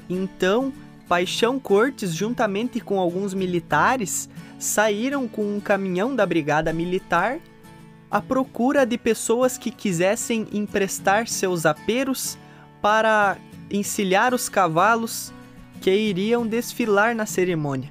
Então, 0.09 0.73
Paixão 1.09 1.59
Cortes, 1.59 2.13
juntamente 2.13 2.81
com 2.81 3.01
alguns 3.01 3.33
militares, 3.33 4.29
saíram 4.59 5.27
com 5.27 5.57
um 5.57 5.59
caminhão 5.59 6.15
da 6.15 6.27
Brigada 6.27 6.73
Militar 6.73 7.39
à 8.11 8.21
procura 8.21 8.85
de 8.85 8.99
pessoas 8.99 9.57
que 9.57 9.71
quisessem 9.71 10.47
emprestar 10.53 11.27
seus 11.27 11.65
aperos 11.65 12.37
para 12.83 13.39
encilhar 13.71 14.35
os 14.35 14.49
cavalos 14.49 15.33
que 15.81 15.91
iriam 15.91 16.47
desfilar 16.47 17.15
na 17.15 17.25
cerimônia. 17.25 17.91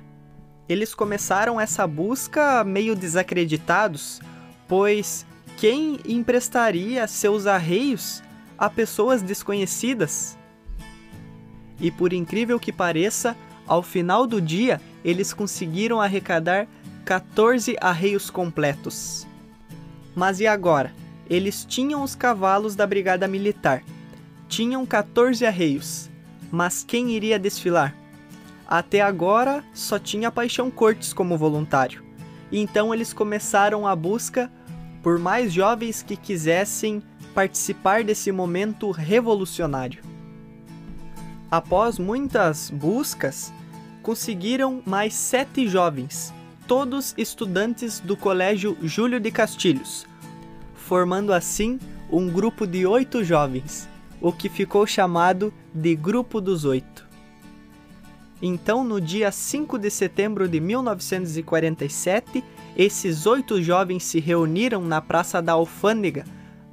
Eles 0.70 0.94
começaram 0.94 1.60
essa 1.60 1.88
busca 1.88 2.64
meio 2.64 2.96
desacreditados, 2.96 4.20
pois 4.68 5.26
quem 5.56 6.00
emprestaria 6.06 7.08
seus 7.08 7.48
arreios 7.48 8.22
a 8.58 8.70
pessoas 8.70 9.22
desconhecidas? 9.22 10.37
E 11.80 11.92
por 11.92 12.14
incrível 12.14 12.60
que 12.60 12.72
pareça, 12.72 13.36
ao 13.66 13.84
final 13.84 14.26
do 14.26 14.42
dia, 14.42 14.82
eles 15.04 15.34
conseguiram 15.34 16.02
arrecadar 16.02 16.68
14 17.06 17.76
arreios 17.80 18.30
completos. 18.30 19.28
Mas 20.16 20.40
e 20.40 20.48
agora? 20.48 20.94
Eles 21.30 21.66
tinham 21.66 22.04
os 22.04 22.16
cavalos 22.16 22.76
da 22.76 22.88
brigada 22.88 23.28
militar. 23.28 23.84
Tinham 24.48 24.86
14 24.86 25.46
arreios. 25.46 26.10
Mas 26.52 26.84
quem 26.84 27.12
iria 27.12 27.38
desfilar? 27.38 27.96
Até 28.68 29.02
agora 29.02 29.64
só 29.74 30.00
tinha 30.00 30.32
Paixão 30.32 30.72
Cortes 30.72 31.14
como 31.14 31.38
voluntário. 31.38 32.04
Então 32.52 32.94
eles 32.94 33.14
começaram 33.14 33.86
a 33.86 33.96
busca 33.96 34.52
por 35.04 35.20
mais 35.20 35.54
jovens 35.54 36.02
que 36.02 36.18
quisessem 36.18 37.02
participar 37.34 38.04
desse 38.04 38.32
momento 38.32 38.92
revolucionário. 38.92 40.02
Após 41.50 41.98
muitas 41.98 42.70
buscas, 42.70 43.54
conseguiram 44.04 44.82
mais 44.86 45.14
sete 45.14 45.66
jovens, 45.68 46.34
todos 46.68 47.14
estudantes 47.18 48.02
do 48.02 48.18
Colégio 48.18 48.78
Júlio 48.82 49.18
de 49.18 49.32
Castilhos, 49.32 50.06
formando 50.76 51.32
assim 51.32 51.80
um 52.12 52.30
grupo 52.30 52.68
de 52.68 52.86
oito 52.86 53.24
jovens, 53.24 53.88
o 54.20 54.34
que 54.34 54.50
ficou 54.50 54.86
chamado 54.86 55.54
de 55.74 55.96
Grupo 55.96 56.42
dos 56.42 56.66
Oito. 56.66 57.08
Então, 58.42 58.84
no 58.84 59.00
dia 59.00 59.32
5 59.32 59.80
de 59.80 59.90
setembro 59.90 60.50
de 60.50 60.60
1947, 60.60 62.44
esses 62.76 63.26
oito 63.26 63.62
jovens 63.64 64.04
se 64.04 64.20
reuniram 64.20 64.82
na 64.82 65.02
Praça 65.02 65.42
da 65.42 65.54
Alfândega, 65.54 66.26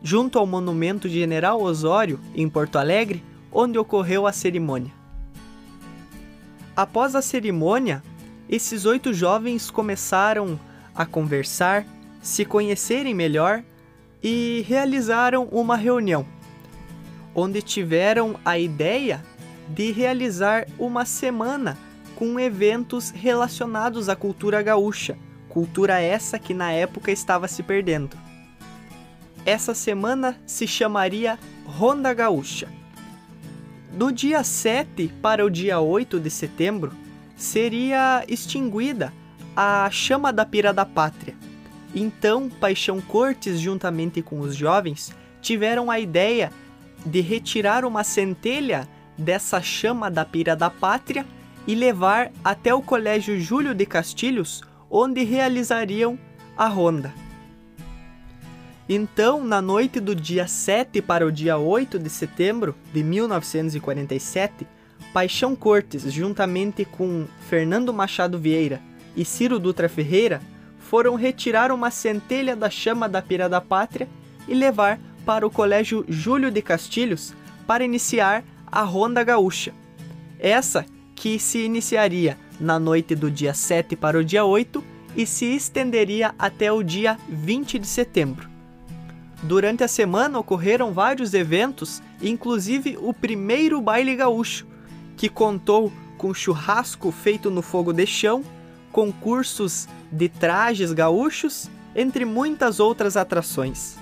junto 0.03 0.39
ao 0.39 0.47
Monumento 0.47 1.09
General 1.09 1.63
Osório, 1.63 2.21
em 2.35 2.49
Porto 2.49 2.77
Alegre, 2.77 3.23
onde 3.55 3.79
ocorreu 3.79 4.27
a 4.27 4.33
cerimônia. 4.33 4.93
Após 6.77 7.15
a 7.15 7.23
cerimônia, 7.23 8.03
esses 8.49 8.85
oito 8.85 9.15
jovens 9.15 9.71
começaram 9.71 10.59
a 10.93 11.07
conversar, 11.07 11.87
se 12.21 12.45
conhecerem 12.45 13.15
melhor 13.15 13.63
e 14.23 14.65
realizaram 14.67 15.45
uma 15.53 15.77
reunião, 15.77 16.27
onde 17.33 17.63
tiveram 17.63 18.35
a 18.45 18.59
ideia 18.59 19.25
de 19.69 19.93
realizar 19.93 20.67
uma 20.79 21.05
semana 21.05 21.79
com 22.17 22.39
eventos 22.41 23.11
relacionados 23.11 24.09
à 24.09 24.17
cultura 24.17 24.63
gaúcha, 24.63 25.17
cultura 25.49 26.01
essa 26.01 26.39
que 26.39 26.53
na 26.53 26.73
época 26.73 27.13
estava 27.13 27.47
se 27.47 27.63
perdendo. 27.63 28.17
Essa 29.47 29.75
semana 29.75 30.37
se 30.47 30.67
chamaria 30.67 31.39
Ronda 31.67 32.13
Gaúcha 32.13 32.84
do 33.95 34.11
dia 34.11 34.43
7 34.43 35.09
para 35.23 35.45
o 35.45 35.51
dia 35.51 35.79
8 35.79 36.19
de 36.19 36.29
setembro, 36.29 36.93
seria 37.37 38.25
extinguida 38.29 39.13
a 39.57 39.89
chama 39.91 40.33
da 40.33 40.45
pira 40.45 40.73
da 40.73 40.85
pátria. 40.85 41.35
Então, 41.95 42.49
Paixão 42.49 43.01
Cortes, 43.01 43.61
juntamente 43.61 44.21
com 44.21 44.41
os 44.41 44.57
jovens, 44.57 45.15
tiveram 45.41 45.93
a 45.93 46.01
ideia 46.01 46.51
de 47.07 47.21
retirar 47.21 47.85
uma 47.85 48.03
centelha 48.03 48.89
dessa 49.17 49.63
chama 49.63 50.11
da 50.11 50.25
pira 50.25 50.57
da 50.57 50.69
pátria 50.69 51.25
e 51.65 51.75
levar 51.75 52.33
até 52.43 52.75
o 52.75 52.83
Colégio 52.83 53.41
Júlio 53.41 53.75
de 53.75 53.87
Castilhos, 53.87 54.63
onde 54.91 55.23
realizariam 55.23 56.19
a 56.57 56.67
ronda. 56.67 57.15
Então, 58.89 59.43
na 59.43 59.63
noite 59.63 59.99
do 59.99 60.15
dia 60.15 60.47
7 60.47 61.01
para 61.01 61.27
o 61.27 61.33
dia 61.33 61.57
8 61.57 61.99
de 61.99 62.11
setembro 62.11 62.75
de 62.93 63.03
1947, 63.03 64.67
Paixão 65.13 65.57
Cortes, 65.57 66.13
juntamente 66.13 66.85
com 66.85 67.27
Fernando 67.49 67.95
Machado 67.95 68.39
Vieira 68.39 68.83
e 69.17 69.25
Ciro 69.25 69.59
Dutra 69.59 69.89
Ferreira, 69.89 70.43
foram 70.79 71.15
retirar 71.15 71.73
uma 71.73 71.91
centelha 71.91 72.55
da 72.55 72.69
chama 72.69 73.09
da 73.09 73.23
Pira 73.23 73.49
da 73.49 73.61
Pátria 73.61 74.07
e 74.47 74.53
levar 74.53 75.01
para 75.25 75.47
o 75.47 75.51
Colégio 75.51 76.05
Júlio 76.07 76.51
de 76.51 76.61
Castilhos 76.61 77.33
para 77.67 77.85
iniciar 77.85 78.45
a 78.67 78.83
Ronda 78.83 79.25
Gaúcha. 79.25 79.73
Essa 80.39 80.85
que 81.15 81.39
se 81.39 81.61
iniciaria 81.61 82.37
na 82.61 82.79
noite 82.79 83.15
do 83.15 83.31
dia 83.31 83.55
7 83.55 83.97
para 83.97 84.19
o 84.19 84.25
dia 84.25 84.45
8 84.45 84.85
e 85.17 85.25
se 85.25 85.47
estenderia 85.47 86.35
até 86.39 86.71
o 86.71 86.83
dia 86.83 87.17
20 87.31 87.79
de 87.79 87.87
setembro. 87.87 88.54
Durante 89.45 89.85
a 89.85 89.89
semana 89.89 90.39
ocorreram 90.39 90.91
vários 90.91 91.35
eventos, 91.35 92.03
inclusive 92.23 92.97
o 92.99 93.13
primeiro 93.13 93.79
baile 93.79 94.17
gaúcho, 94.17 94.67
que 95.19 95.29
contou 95.29 95.93
com 96.17 96.33
churrasco 96.33 97.13
feito 97.13 97.51
no 97.51 97.61
fogo 97.61 97.93
de 97.93 98.07
chão, 98.07 98.43
concursos 98.91 99.87
de 100.11 100.31
trajes 100.31 100.95
gaúchos 100.95 101.69
entre 101.95 102.25
muitas 102.25 102.81
outras 102.81 103.19
atrações. 103.19 103.99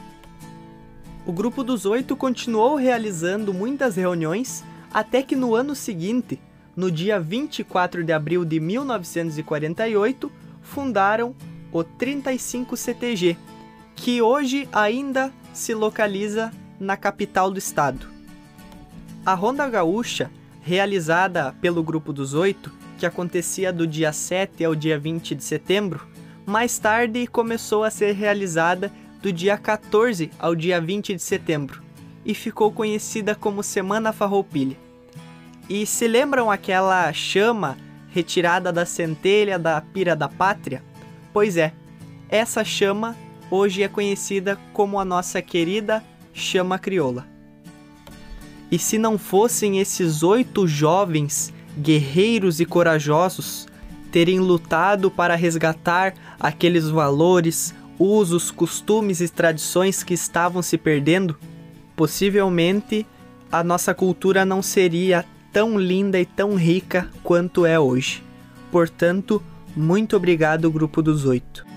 O 1.26 1.32
grupo 1.32 1.64
dos 1.64 1.86
oito 1.86 2.14
continuou 2.14 2.76
realizando 2.76 3.52
muitas 3.52 3.96
reuniões 3.96 4.62
até 4.94 5.22
que 5.22 5.34
no 5.34 5.56
ano 5.56 5.74
seguinte, 5.74 6.38
no 6.76 6.88
dia 6.88 7.18
24 7.18 8.04
de 8.04 8.12
abril 8.12 8.44
de 8.44 8.60
1948, 8.60 10.30
fundaram 10.60 11.34
o 11.72 11.82
35 11.82 12.76
CTG, 12.76 13.36
que 14.02 14.20
hoje 14.20 14.68
ainda 14.72 15.32
se 15.52 15.72
localiza 15.72 16.50
na 16.80 16.96
capital 16.96 17.52
do 17.52 17.58
estado. 17.58 18.08
A 19.24 19.32
Ronda 19.32 19.68
Gaúcha, 19.70 20.28
realizada 20.60 21.54
pelo 21.60 21.84
Grupo 21.84 22.12
dos 22.12 22.34
Oito, 22.34 22.72
que 22.98 23.06
acontecia 23.06 23.72
do 23.72 23.86
dia 23.86 24.12
7 24.12 24.64
ao 24.64 24.74
dia 24.74 24.98
20 24.98 25.36
de 25.36 25.44
setembro, 25.44 26.04
mais 26.44 26.80
tarde 26.80 27.28
começou 27.28 27.84
a 27.84 27.90
ser 27.90 28.10
realizada 28.16 28.90
do 29.22 29.32
dia 29.32 29.56
14 29.56 30.32
ao 30.36 30.56
dia 30.56 30.80
20 30.80 31.14
de 31.14 31.22
setembro 31.22 31.80
e 32.24 32.34
ficou 32.34 32.72
conhecida 32.72 33.36
como 33.36 33.62
Semana 33.62 34.12
Farroupilha. 34.12 34.76
E 35.68 35.86
se 35.86 36.08
lembram 36.08 36.50
aquela 36.50 37.12
chama 37.12 37.76
retirada 38.08 38.72
da 38.72 38.84
centelha 38.84 39.60
da 39.60 39.80
pira 39.80 40.16
da 40.16 40.28
pátria? 40.28 40.82
Pois 41.32 41.56
é, 41.56 41.72
essa 42.28 42.64
chama 42.64 43.16
hoje 43.52 43.82
é 43.82 43.88
conhecida 43.88 44.58
como 44.72 44.98
a 44.98 45.04
nossa 45.04 45.42
querida 45.42 46.02
chama 46.32 46.78
crioula. 46.78 47.26
E 48.70 48.78
se 48.78 48.96
não 48.96 49.18
fossem 49.18 49.78
esses 49.78 50.22
oito 50.22 50.66
jovens, 50.66 51.52
guerreiros 51.78 52.60
e 52.60 52.64
corajosos, 52.64 53.68
terem 54.10 54.40
lutado 54.40 55.10
para 55.10 55.34
resgatar 55.34 56.14
aqueles 56.40 56.88
valores, 56.88 57.74
usos, 57.98 58.50
costumes 58.50 59.20
e 59.20 59.28
tradições 59.28 60.02
que 60.02 60.14
estavam 60.14 60.62
se 60.62 60.78
perdendo, 60.78 61.36
possivelmente 61.94 63.06
a 63.50 63.62
nossa 63.62 63.92
cultura 63.92 64.46
não 64.46 64.62
seria 64.62 65.26
tão 65.52 65.78
linda 65.78 66.18
e 66.18 66.24
tão 66.24 66.54
rica 66.54 67.10
quanto 67.22 67.66
é 67.66 67.78
hoje. 67.78 68.22
Portanto, 68.70 69.42
muito 69.76 70.16
obrigado, 70.16 70.70
Grupo 70.70 71.02
dos 71.02 71.26
Oito. 71.26 71.71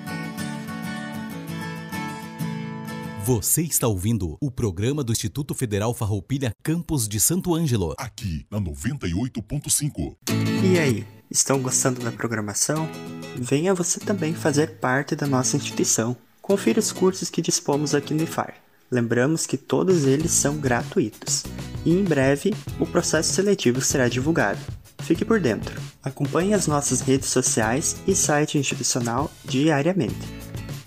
Você 3.25 3.63
está 3.63 3.87
ouvindo 3.87 4.37
o 4.39 4.51
programa 4.51 5.03
do 5.03 5.11
Instituto 5.11 5.55
Federal 5.55 5.95
Farroupilha 5.95 6.51
Campos 6.61 7.07
de 7.07 7.19
Santo 7.19 7.55
Ângelo. 7.55 7.95
Aqui 7.97 8.45
na 8.51 8.61
98.5. 8.61 10.15
E 10.63 10.77
aí, 10.77 11.07
estão 11.31 11.59
gostando 11.59 12.01
da 12.01 12.11
programação? 12.11 12.87
Venha 13.35 13.73
você 13.73 13.99
também 13.99 14.35
fazer 14.35 14.77
parte 14.77 15.15
da 15.15 15.25
nossa 15.25 15.57
instituição. 15.57 16.15
Confira 16.39 16.79
os 16.79 16.91
cursos 16.91 17.31
que 17.31 17.41
dispomos 17.41 17.95
aqui 17.95 18.13
no 18.13 18.21
IFAR. 18.21 18.53
Lembramos 18.91 19.47
que 19.47 19.57
todos 19.57 20.05
eles 20.05 20.29
são 20.29 20.57
gratuitos. 20.57 21.45
E 21.83 21.93
em 21.93 22.03
breve, 22.03 22.53
o 22.79 22.85
processo 22.85 23.33
seletivo 23.33 23.81
será 23.81 24.07
divulgado. 24.07 24.61
Fique 24.99 25.25
por 25.25 25.39
dentro. 25.39 25.81
Acompanhe 26.03 26.53
as 26.53 26.67
nossas 26.67 27.01
redes 27.01 27.29
sociais 27.29 27.95
e 28.05 28.13
site 28.13 28.59
institucional 28.59 29.31
diariamente 29.43 30.44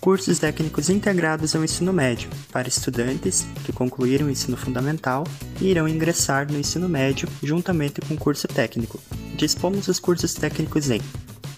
cursos 0.08 0.38
técnicos 0.38 0.88
integrados 0.88 1.54
ao 1.54 1.62
ensino 1.62 1.92
médio, 1.92 2.30
para 2.50 2.66
estudantes 2.66 3.46
que 3.62 3.74
concluíram 3.74 4.26
o 4.26 4.30
ensino 4.30 4.56
fundamental 4.56 5.22
e 5.60 5.66
irão 5.66 5.86
ingressar 5.86 6.50
no 6.50 6.58
ensino 6.58 6.88
médio 6.88 7.28
juntamente 7.42 8.00
com 8.00 8.14
o 8.14 8.16
curso 8.16 8.48
técnico. 8.48 8.98
Dispomos 9.36 9.84
dos 9.84 10.00
cursos 10.00 10.32
técnicos 10.32 10.90
em 10.90 11.02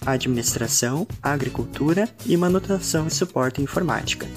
Administração, 0.05 1.07
Agricultura 1.23 2.09
e 2.25 2.35
Manutenção 2.35 3.07
e 3.07 3.09
Suporte 3.09 3.61
Informática. 3.61 4.27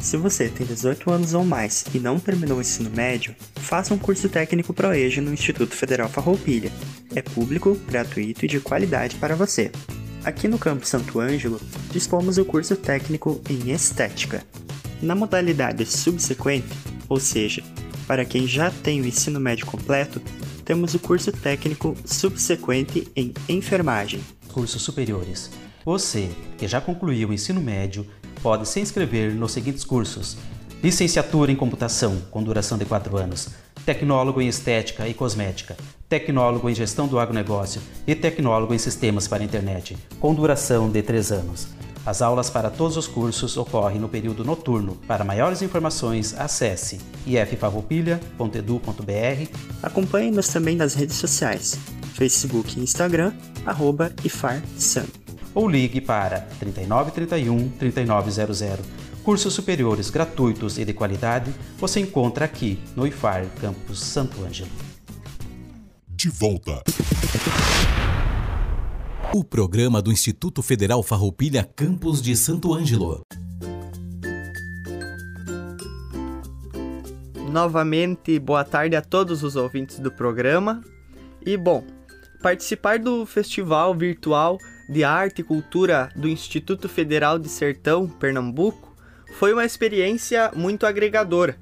Se 0.00 0.16
você 0.16 0.48
tem 0.48 0.66
18 0.66 1.08
anos 1.12 1.32
ou 1.32 1.44
mais 1.44 1.84
e 1.94 2.00
não 2.00 2.18
terminou 2.18 2.58
o 2.58 2.60
ensino 2.60 2.90
médio, 2.90 3.36
faça 3.54 3.94
um 3.94 3.98
curso 3.98 4.28
técnico 4.28 4.74
ProEja 4.74 5.22
no 5.22 5.32
Instituto 5.32 5.76
Federal 5.76 6.08
Farroupilha. 6.08 6.72
É 7.14 7.22
público, 7.22 7.76
gratuito 7.88 8.46
e 8.46 8.48
de 8.48 8.58
qualidade 8.58 9.14
para 9.14 9.36
você. 9.36 9.70
Aqui 10.24 10.48
no 10.48 10.58
Campo 10.58 10.86
Santo 10.86 11.20
Ângelo, 11.20 11.60
dispomos 11.92 12.36
do 12.36 12.46
curso 12.46 12.74
técnico 12.76 13.42
em 13.48 13.70
Estética. 13.70 14.42
Na 15.02 15.14
modalidade 15.14 15.84
subsequente, 15.84 16.66
ou 17.10 17.20
seja, 17.20 17.62
para 18.06 18.24
quem 18.24 18.46
já 18.46 18.70
tem 18.70 19.02
o 19.02 19.06
ensino 19.06 19.38
médio 19.38 19.66
completo, 19.66 20.22
temos 20.64 20.94
o 20.94 20.98
curso 20.98 21.30
técnico 21.30 21.94
subsequente 22.06 23.06
em 23.14 23.34
Enfermagem. 23.50 24.24
Cursos 24.50 24.80
superiores. 24.80 25.50
Você, 25.84 26.30
que 26.56 26.66
já 26.66 26.80
concluiu 26.80 27.28
o 27.28 27.32
ensino 27.34 27.60
médio, 27.60 28.06
pode 28.42 28.66
se 28.66 28.80
inscrever 28.80 29.34
nos 29.34 29.52
seguintes 29.52 29.84
cursos: 29.84 30.38
Licenciatura 30.82 31.52
em 31.52 31.56
Computação, 31.56 32.22
com 32.30 32.42
duração 32.42 32.78
de 32.78 32.86
4 32.86 33.14
anos, 33.18 33.50
Tecnólogo 33.84 34.40
em 34.40 34.48
Estética 34.48 35.06
e 35.06 35.12
Cosmética, 35.12 35.76
tecnólogo 36.08 36.70
em 36.70 36.74
gestão 36.74 37.06
do 37.06 37.18
agronegócio 37.18 37.82
e 38.06 38.14
tecnólogo 38.14 38.72
em 38.72 38.78
sistemas 38.78 39.28
para 39.28 39.42
a 39.42 39.44
internet, 39.44 39.94
com 40.18 40.34
duração 40.34 40.90
de 40.90 41.02
3 41.02 41.32
anos. 41.32 41.68
As 42.06 42.22
aulas 42.22 42.48
para 42.48 42.70
todos 42.70 42.96
os 42.96 43.06
cursos 43.06 43.58
ocorrem 43.58 43.98
no 43.98 44.08
período 44.08 44.42
noturno. 44.42 44.96
Para 45.06 45.22
maiores 45.22 45.60
informações, 45.60 46.34
acesse 46.38 46.98
iffarroupilha.edu.br. 47.26 49.50
Acompanhe-nos 49.82 50.48
também 50.48 50.76
nas 50.76 50.94
redes 50.94 51.16
sociais, 51.16 51.78
Facebook 52.14 52.78
e 52.78 52.82
Instagram, 52.82 53.34
arroba 53.66 54.10
IFARSAM. 54.24 55.04
Ou 55.54 55.68
ligue 55.68 56.00
para 56.00 56.40
3931 56.58 57.68
3900. 57.78 59.04
Cursos 59.24 59.54
superiores 59.54 60.10
gratuitos 60.10 60.78
e 60.78 60.84
de 60.84 60.92
qualidade 60.92 61.52
você 61.78 61.98
encontra 61.98 62.44
aqui 62.44 62.78
no 62.94 63.06
IFAR 63.06 63.46
Campus 63.60 64.00
Santo 64.00 64.44
Ângelo 64.44 64.70
de 66.24 66.30
volta. 66.30 66.82
O 69.34 69.44
programa 69.44 70.00
do 70.00 70.10
Instituto 70.10 70.62
Federal 70.62 71.02
Farroupilha 71.02 71.68
Campos 71.76 72.22
de 72.22 72.34
Santo 72.34 72.72
Ângelo. 72.72 73.20
Novamente, 77.50 78.38
boa 78.38 78.64
tarde 78.64 78.96
a 78.96 79.02
todos 79.02 79.42
os 79.42 79.54
ouvintes 79.54 79.98
do 79.98 80.10
programa. 80.10 80.80
E 81.44 81.58
bom, 81.58 81.84
participar 82.42 82.98
do 82.98 83.26
Festival 83.26 83.94
Virtual 83.94 84.56
de 84.88 85.04
Arte 85.04 85.42
e 85.42 85.44
Cultura 85.44 86.08
do 86.16 86.26
Instituto 86.26 86.88
Federal 86.88 87.38
de 87.38 87.50
Sertão, 87.50 88.08
Pernambuco, 88.08 88.93
foi 89.32 89.52
uma 89.52 89.64
experiência 89.64 90.50
muito 90.54 90.86
agregadora, 90.86 91.56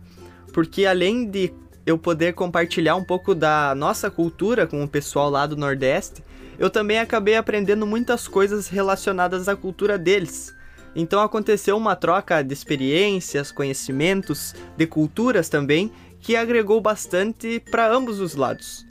porque 0.53 0.85
além 0.85 1.29
de 1.29 1.53
eu 1.85 1.99
poder 1.99 2.35
compartilhar 2.35 2.95
um 2.97 3.05
pouco 3.05 3.35
da 3.35 3.75
nossa 3.75 4.11
cultura 4.11 4.67
com 4.67 4.83
o 4.85 4.89
pessoal 4.89 5.31
lá 5.31 5.47
do 5.47 5.57
Nordeste, 5.57 6.23
eu 6.59 6.71
também 6.71 6.99
acabei 6.99 7.35
aprendendo 7.35 7.87
muitas 7.87 8.29
coisas 8.29 8.69
relacionadas 8.69 9.49
à 9.49 9.57
cultura 9.57 9.99
deles. 9.99 10.55
Então 10.95 11.21
aconteceu 11.21 11.77
uma 11.77 11.97
troca 11.97 12.43
de 12.43 12.53
experiências, 12.53 13.51
conhecimentos, 13.51 14.55
de 14.77 14.87
culturas 14.87 15.49
também, 15.49 15.91
que 16.21 16.37
agregou 16.37 16.81
bastante 16.81 17.59
para 17.71 17.91
ambos 17.91 18.21
os 18.21 18.35
lados. 18.35 18.87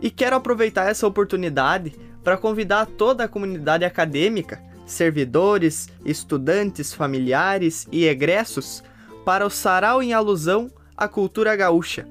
E 0.00 0.10
quero 0.10 0.34
aproveitar 0.34 0.90
essa 0.90 1.06
oportunidade 1.06 1.94
para 2.24 2.36
convidar 2.36 2.86
toda 2.86 3.24
a 3.24 3.28
comunidade 3.28 3.84
acadêmica, 3.84 4.60
servidores, 4.92 5.88
estudantes, 6.04 6.92
familiares 6.92 7.86
e 7.90 8.06
egressos 8.06 8.82
para 9.24 9.46
o 9.46 9.50
sarau 9.50 10.02
em 10.02 10.12
alusão 10.12 10.70
a 10.96 11.08
Cultura 11.08 11.56
Gaúcha, 11.56 12.06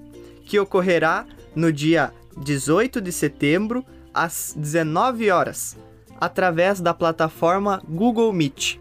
que 0.46 0.60
ocorrerá 0.60 1.26
no 1.56 1.72
dia 1.72 2.13
18 2.38 3.02
de 3.02 3.12
setembro, 3.12 3.86
às 4.13 4.54
19 4.58 5.30
horas, 5.32 5.78
através 6.20 6.82
da 6.82 6.94
plataforma 6.94 7.82
Google 7.88 8.32
Meet. 8.34 8.80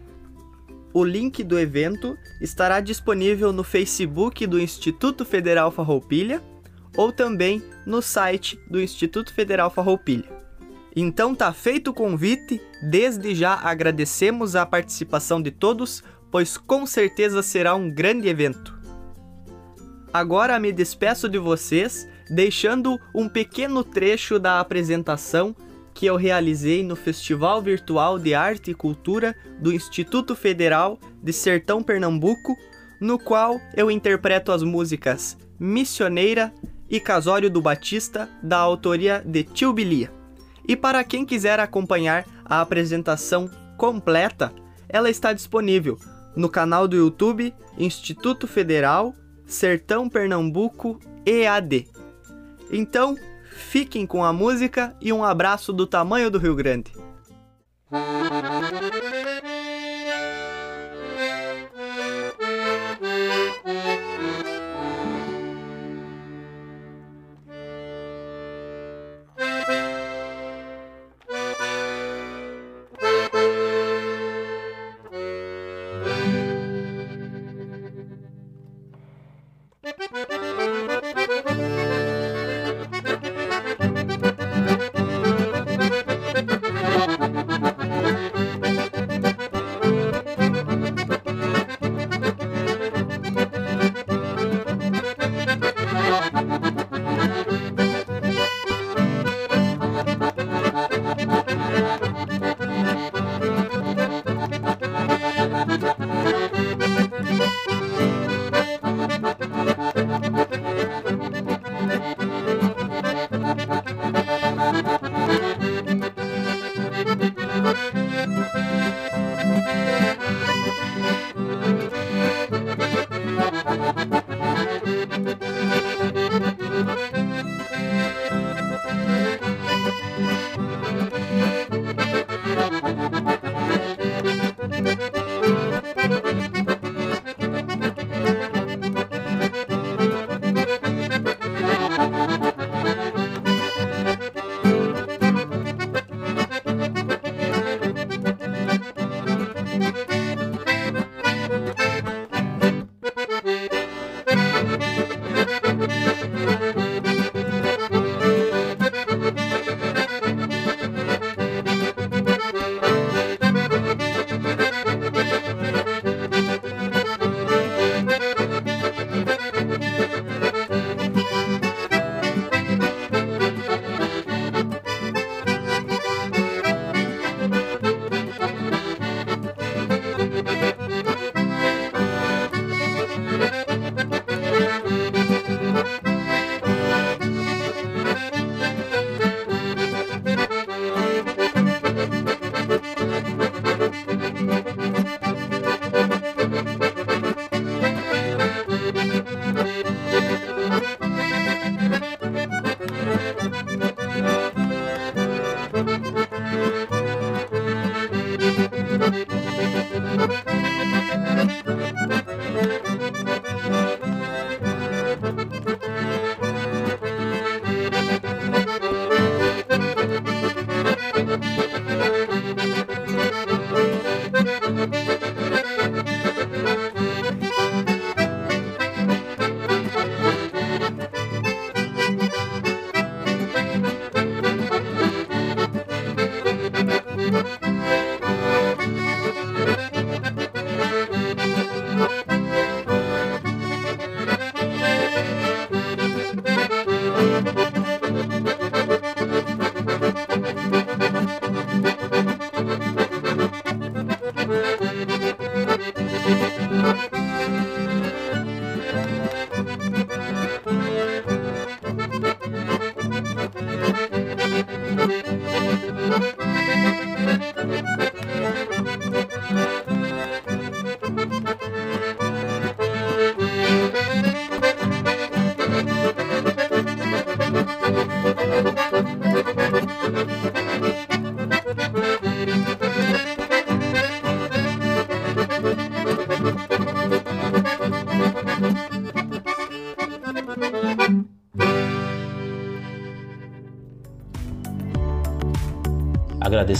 O 0.93 1.03
link 1.03 1.43
do 1.43 1.57
evento 1.57 2.17
estará 2.41 2.81
disponível 2.81 3.53
no 3.53 3.63
Facebook 3.63 4.45
do 4.45 4.59
Instituto 4.59 5.23
Federal 5.23 5.71
Farroupilha 5.71 6.41
ou 6.97 7.13
também 7.13 7.63
no 7.85 8.01
site 8.01 8.59
do 8.69 8.81
Instituto 8.81 9.33
Federal 9.33 9.69
Farroupilha. 9.69 10.40
Então 10.95 11.33
tá 11.33 11.53
feito 11.53 11.91
o 11.91 11.93
convite, 11.93 12.61
desde 12.81 13.33
já 13.33 13.55
agradecemos 13.55 14.55
a 14.55 14.65
participação 14.65 15.41
de 15.41 15.51
todos, 15.51 16.03
pois 16.29 16.57
com 16.57 16.85
certeza 16.85 17.41
será 17.41 17.75
um 17.75 17.89
grande 17.89 18.27
evento. 18.27 18.79
Agora 20.13 20.59
me 20.59 20.73
despeço 20.73 21.29
de 21.29 21.37
vocês, 21.37 22.07
deixando 22.29 22.99
um 23.15 23.29
pequeno 23.29 23.83
trecho 23.83 24.37
da 24.37 24.59
apresentação 24.59 25.55
que 25.93 26.05
eu 26.05 26.15
realizei 26.15 26.83
no 26.83 26.95
Festival 26.95 27.61
Virtual 27.61 28.19
de 28.19 28.33
Arte 28.33 28.71
e 28.71 28.73
Cultura 28.73 29.35
do 29.59 29.71
Instituto 29.71 30.35
Federal 30.35 30.99
de 31.21 31.31
Sertão 31.31 31.81
Pernambuco, 31.81 32.57
no 32.99 33.17
qual 33.17 33.59
eu 33.75 33.89
interpreto 33.89 34.51
as 34.51 34.63
músicas 34.63 35.37
Missioneira 35.59 36.53
e 36.89 36.99
Casório 36.99 37.49
do 37.49 37.61
Batista, 37.61 38.29
da 38.43 38.57
autoria 38.57 39.23
de 39.25 39.43
Tio 39.43 39.71
Bilia. 39.71 40.20
E 40.67 40.75
para 40.75 41.03
quem 41.03 41.25
quiser 41.25 41.59
acompanhar 41.59 42.25
a 42.45 42.61
apresentação 42.61 43.49
completa, 43.77 44.53
ela 44.87 45.09
está 45.09 45.33
disponível 45.33 45.97
no 46.35 46.49
canal 46.49 46.87
do 46.87 46.95
YouTube 46.95 47.53
Instituto 47.77 48.47
Federal 48.47 49.13
Sertão 49.45 50.07
Pernambuco 50.07 50.99
EAD. 51.25 51.87
Então, 52.71 53.17
fiquem 53.51 54.05
com 54.05 54.23
a 54.23 54.31
música 54.31 54.95
e 55.01 55.11
um 55.11 55.23
abraço 55.23 55.73
do 55.73 55.85
tamanho 55.85 56.31
do 56.31 56.37
Rio 56.37 56.55
Grande. 56.55 56.91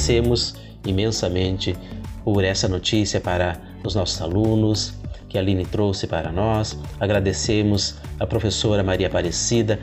Agradecemos 0.02 0.56
imensamente 0.84 1.78
por 2.24 2.44
essa 2.44 2.68
notícia 2.68 3.22
para 3.22 3.62
os 3.84 3.94
nossos 3.94 4.20
alunos 4.20 4.96
que 5.30 5.38
a 5.38 5.42
Aline 5.42 5.64
trouxe 5.64 6.08
para 6.08 6.32
nós. 6.32 6.76
Agradecemos 7.00 7.98
a 8.20 8.26
professora 8.26 8.82
Maria 8.82 9.06
Aparecida 9.06 9.80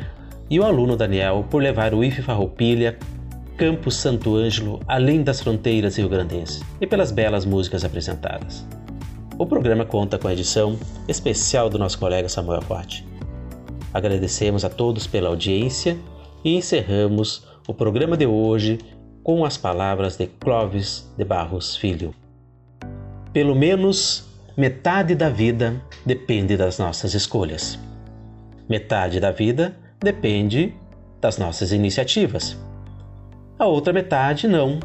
e 0.51 0.59
o 0.59 0.65
aluno 0.65 0.97
Daniel 0.97 1.47
por 1.49 1.63
levar 1.63 1.95
o 1.95 2.03
IF 2.03 2.21
Farroupilha 2.21 2.99
Campo 3.57 3.93
Santo 3.93 4.35
Ângelo 4.35 4.81
além 4.89 5.23
das 5.23 5.41
fronteiras 5.41 5.97
rio-grandenses 5.97 6.65
e 6.81 6.87
pelas 6.87 7.13
belas 7.13 7.45
músicas 7.45 7.85
apresentadas. 7.85 8.67
O 9.39 9.47
programa 9.47 9.85
conta 9.85 10.19
com 10.19 10.27
a 10.27 10.33
edição 10.33 10.77
especial 11.07 11.71
do 11.71 11.79
nosso 11.79 11.97
colega 11.97 12.29
Samuel 12.29 12.63
Forte. 12.63 13.07
Agradecemos 13.95 14.65
a 14.65 14.69
todos 14.69 15.07
pela 15.07 15.29
audiência 15.29 15.97
e 16.45 16.57
encerramos 16.57 17.47
o 17.69 17.73
programa 17.73 18.17
de 18.17 18.27
hoje 18.27 18.81
com 19.23 19.45
as 19.45 19.57
palavras 19.57 20.17
de 20.17 20.27
Clovis 20.27 21.13
de 21.17 21.25
Barros 21.25 21.77
Filho. 21.77 22.15
Pelo 23.33 23.55
menos 23.55 24.27
metade 24.57 25.15
da 25.15 25.29
vida 25.29 25.81
depende 26.05 26.57
das 26.57 26.79
nossas 26.79 27.15
escolhas. 27.15 27.79
Metade 28.69 29.21
da 29.21 29.31
vida 29.31 29.77
depende 30.01 30.75
das 31.21 31.39
nossas 31.39 31.73
iniciativas 31.73 32.57
a 33.59 33.67
outra 33.67 33.93
metade 33.93 34.47
não. 34.47 34.79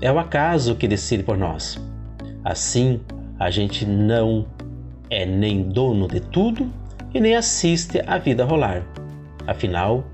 É 0.00 0.12
o 0.12 0.20
acaso 0.20 0.76
que 0.76 0.86
decide 0.86 1.24
por 1.24 1.36
nós. 1.36 1.76
Assim, 2.44 3.00
A 3.38 3.50
gente 3.50 3.84
não 3.84 4.46
é 5.10 5.26
nem 5.26 5.64
dono 5.64 6.08
de 6.08 6.20
tudo 6.20 6.72
e 7.12 7.20
nem 7.20 7.36
assiste 7.36 8.02
a 8.06 8.16
vida 8.16 8.46
rolar. 8.46 8.82
Afinal, 9.46 10.04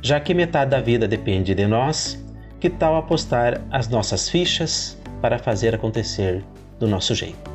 já 0.00 0.18
que 0.18 0.32
metade 0.32 0.70
da 0.70 0.80
vida 0.80 1.06
depende 1.06 1.54
de 1.54 1.66
nós, 1.66 2.21
que 2.62 2.70
tal 2.70 2.96
apostar 2.96 3.60
as 3.72 3.88
nossas 3.88 4.28
fichas 4.28 4.96
para 5.20 5.36
fazer 5.36 5.74
acontecer 5.74 6.44
do 6.78 6.86
nosso 6.86 7.12
jeito? 7.12 7.50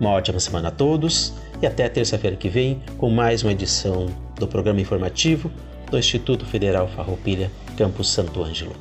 Uma 0.00 0.08
ótima 0.08 0.40
semana 0.40 0.68
a 0.68 0.70
todos 0.70 1.34
e 1.60 1.66
até 1.66 1.86
terça-feira 1.86 2.34
que 2.34 2.48
vem 2.48 2.82
com 2.96 3.10
mais 3.10 3.42
uma 3.42 3.52
edição 3.52 4.06
do 4.36 4.48
programa 4.48 4.80
informativo 4.80 5.52
do 5.90 5.98
Instituto 5.98 6.46
Federal 6.46 6.88
Farroupilha, 6.88 7.50
Campus 7.76 8.08
Santo 8.08 8.42
Ângelo. 8.42 8.74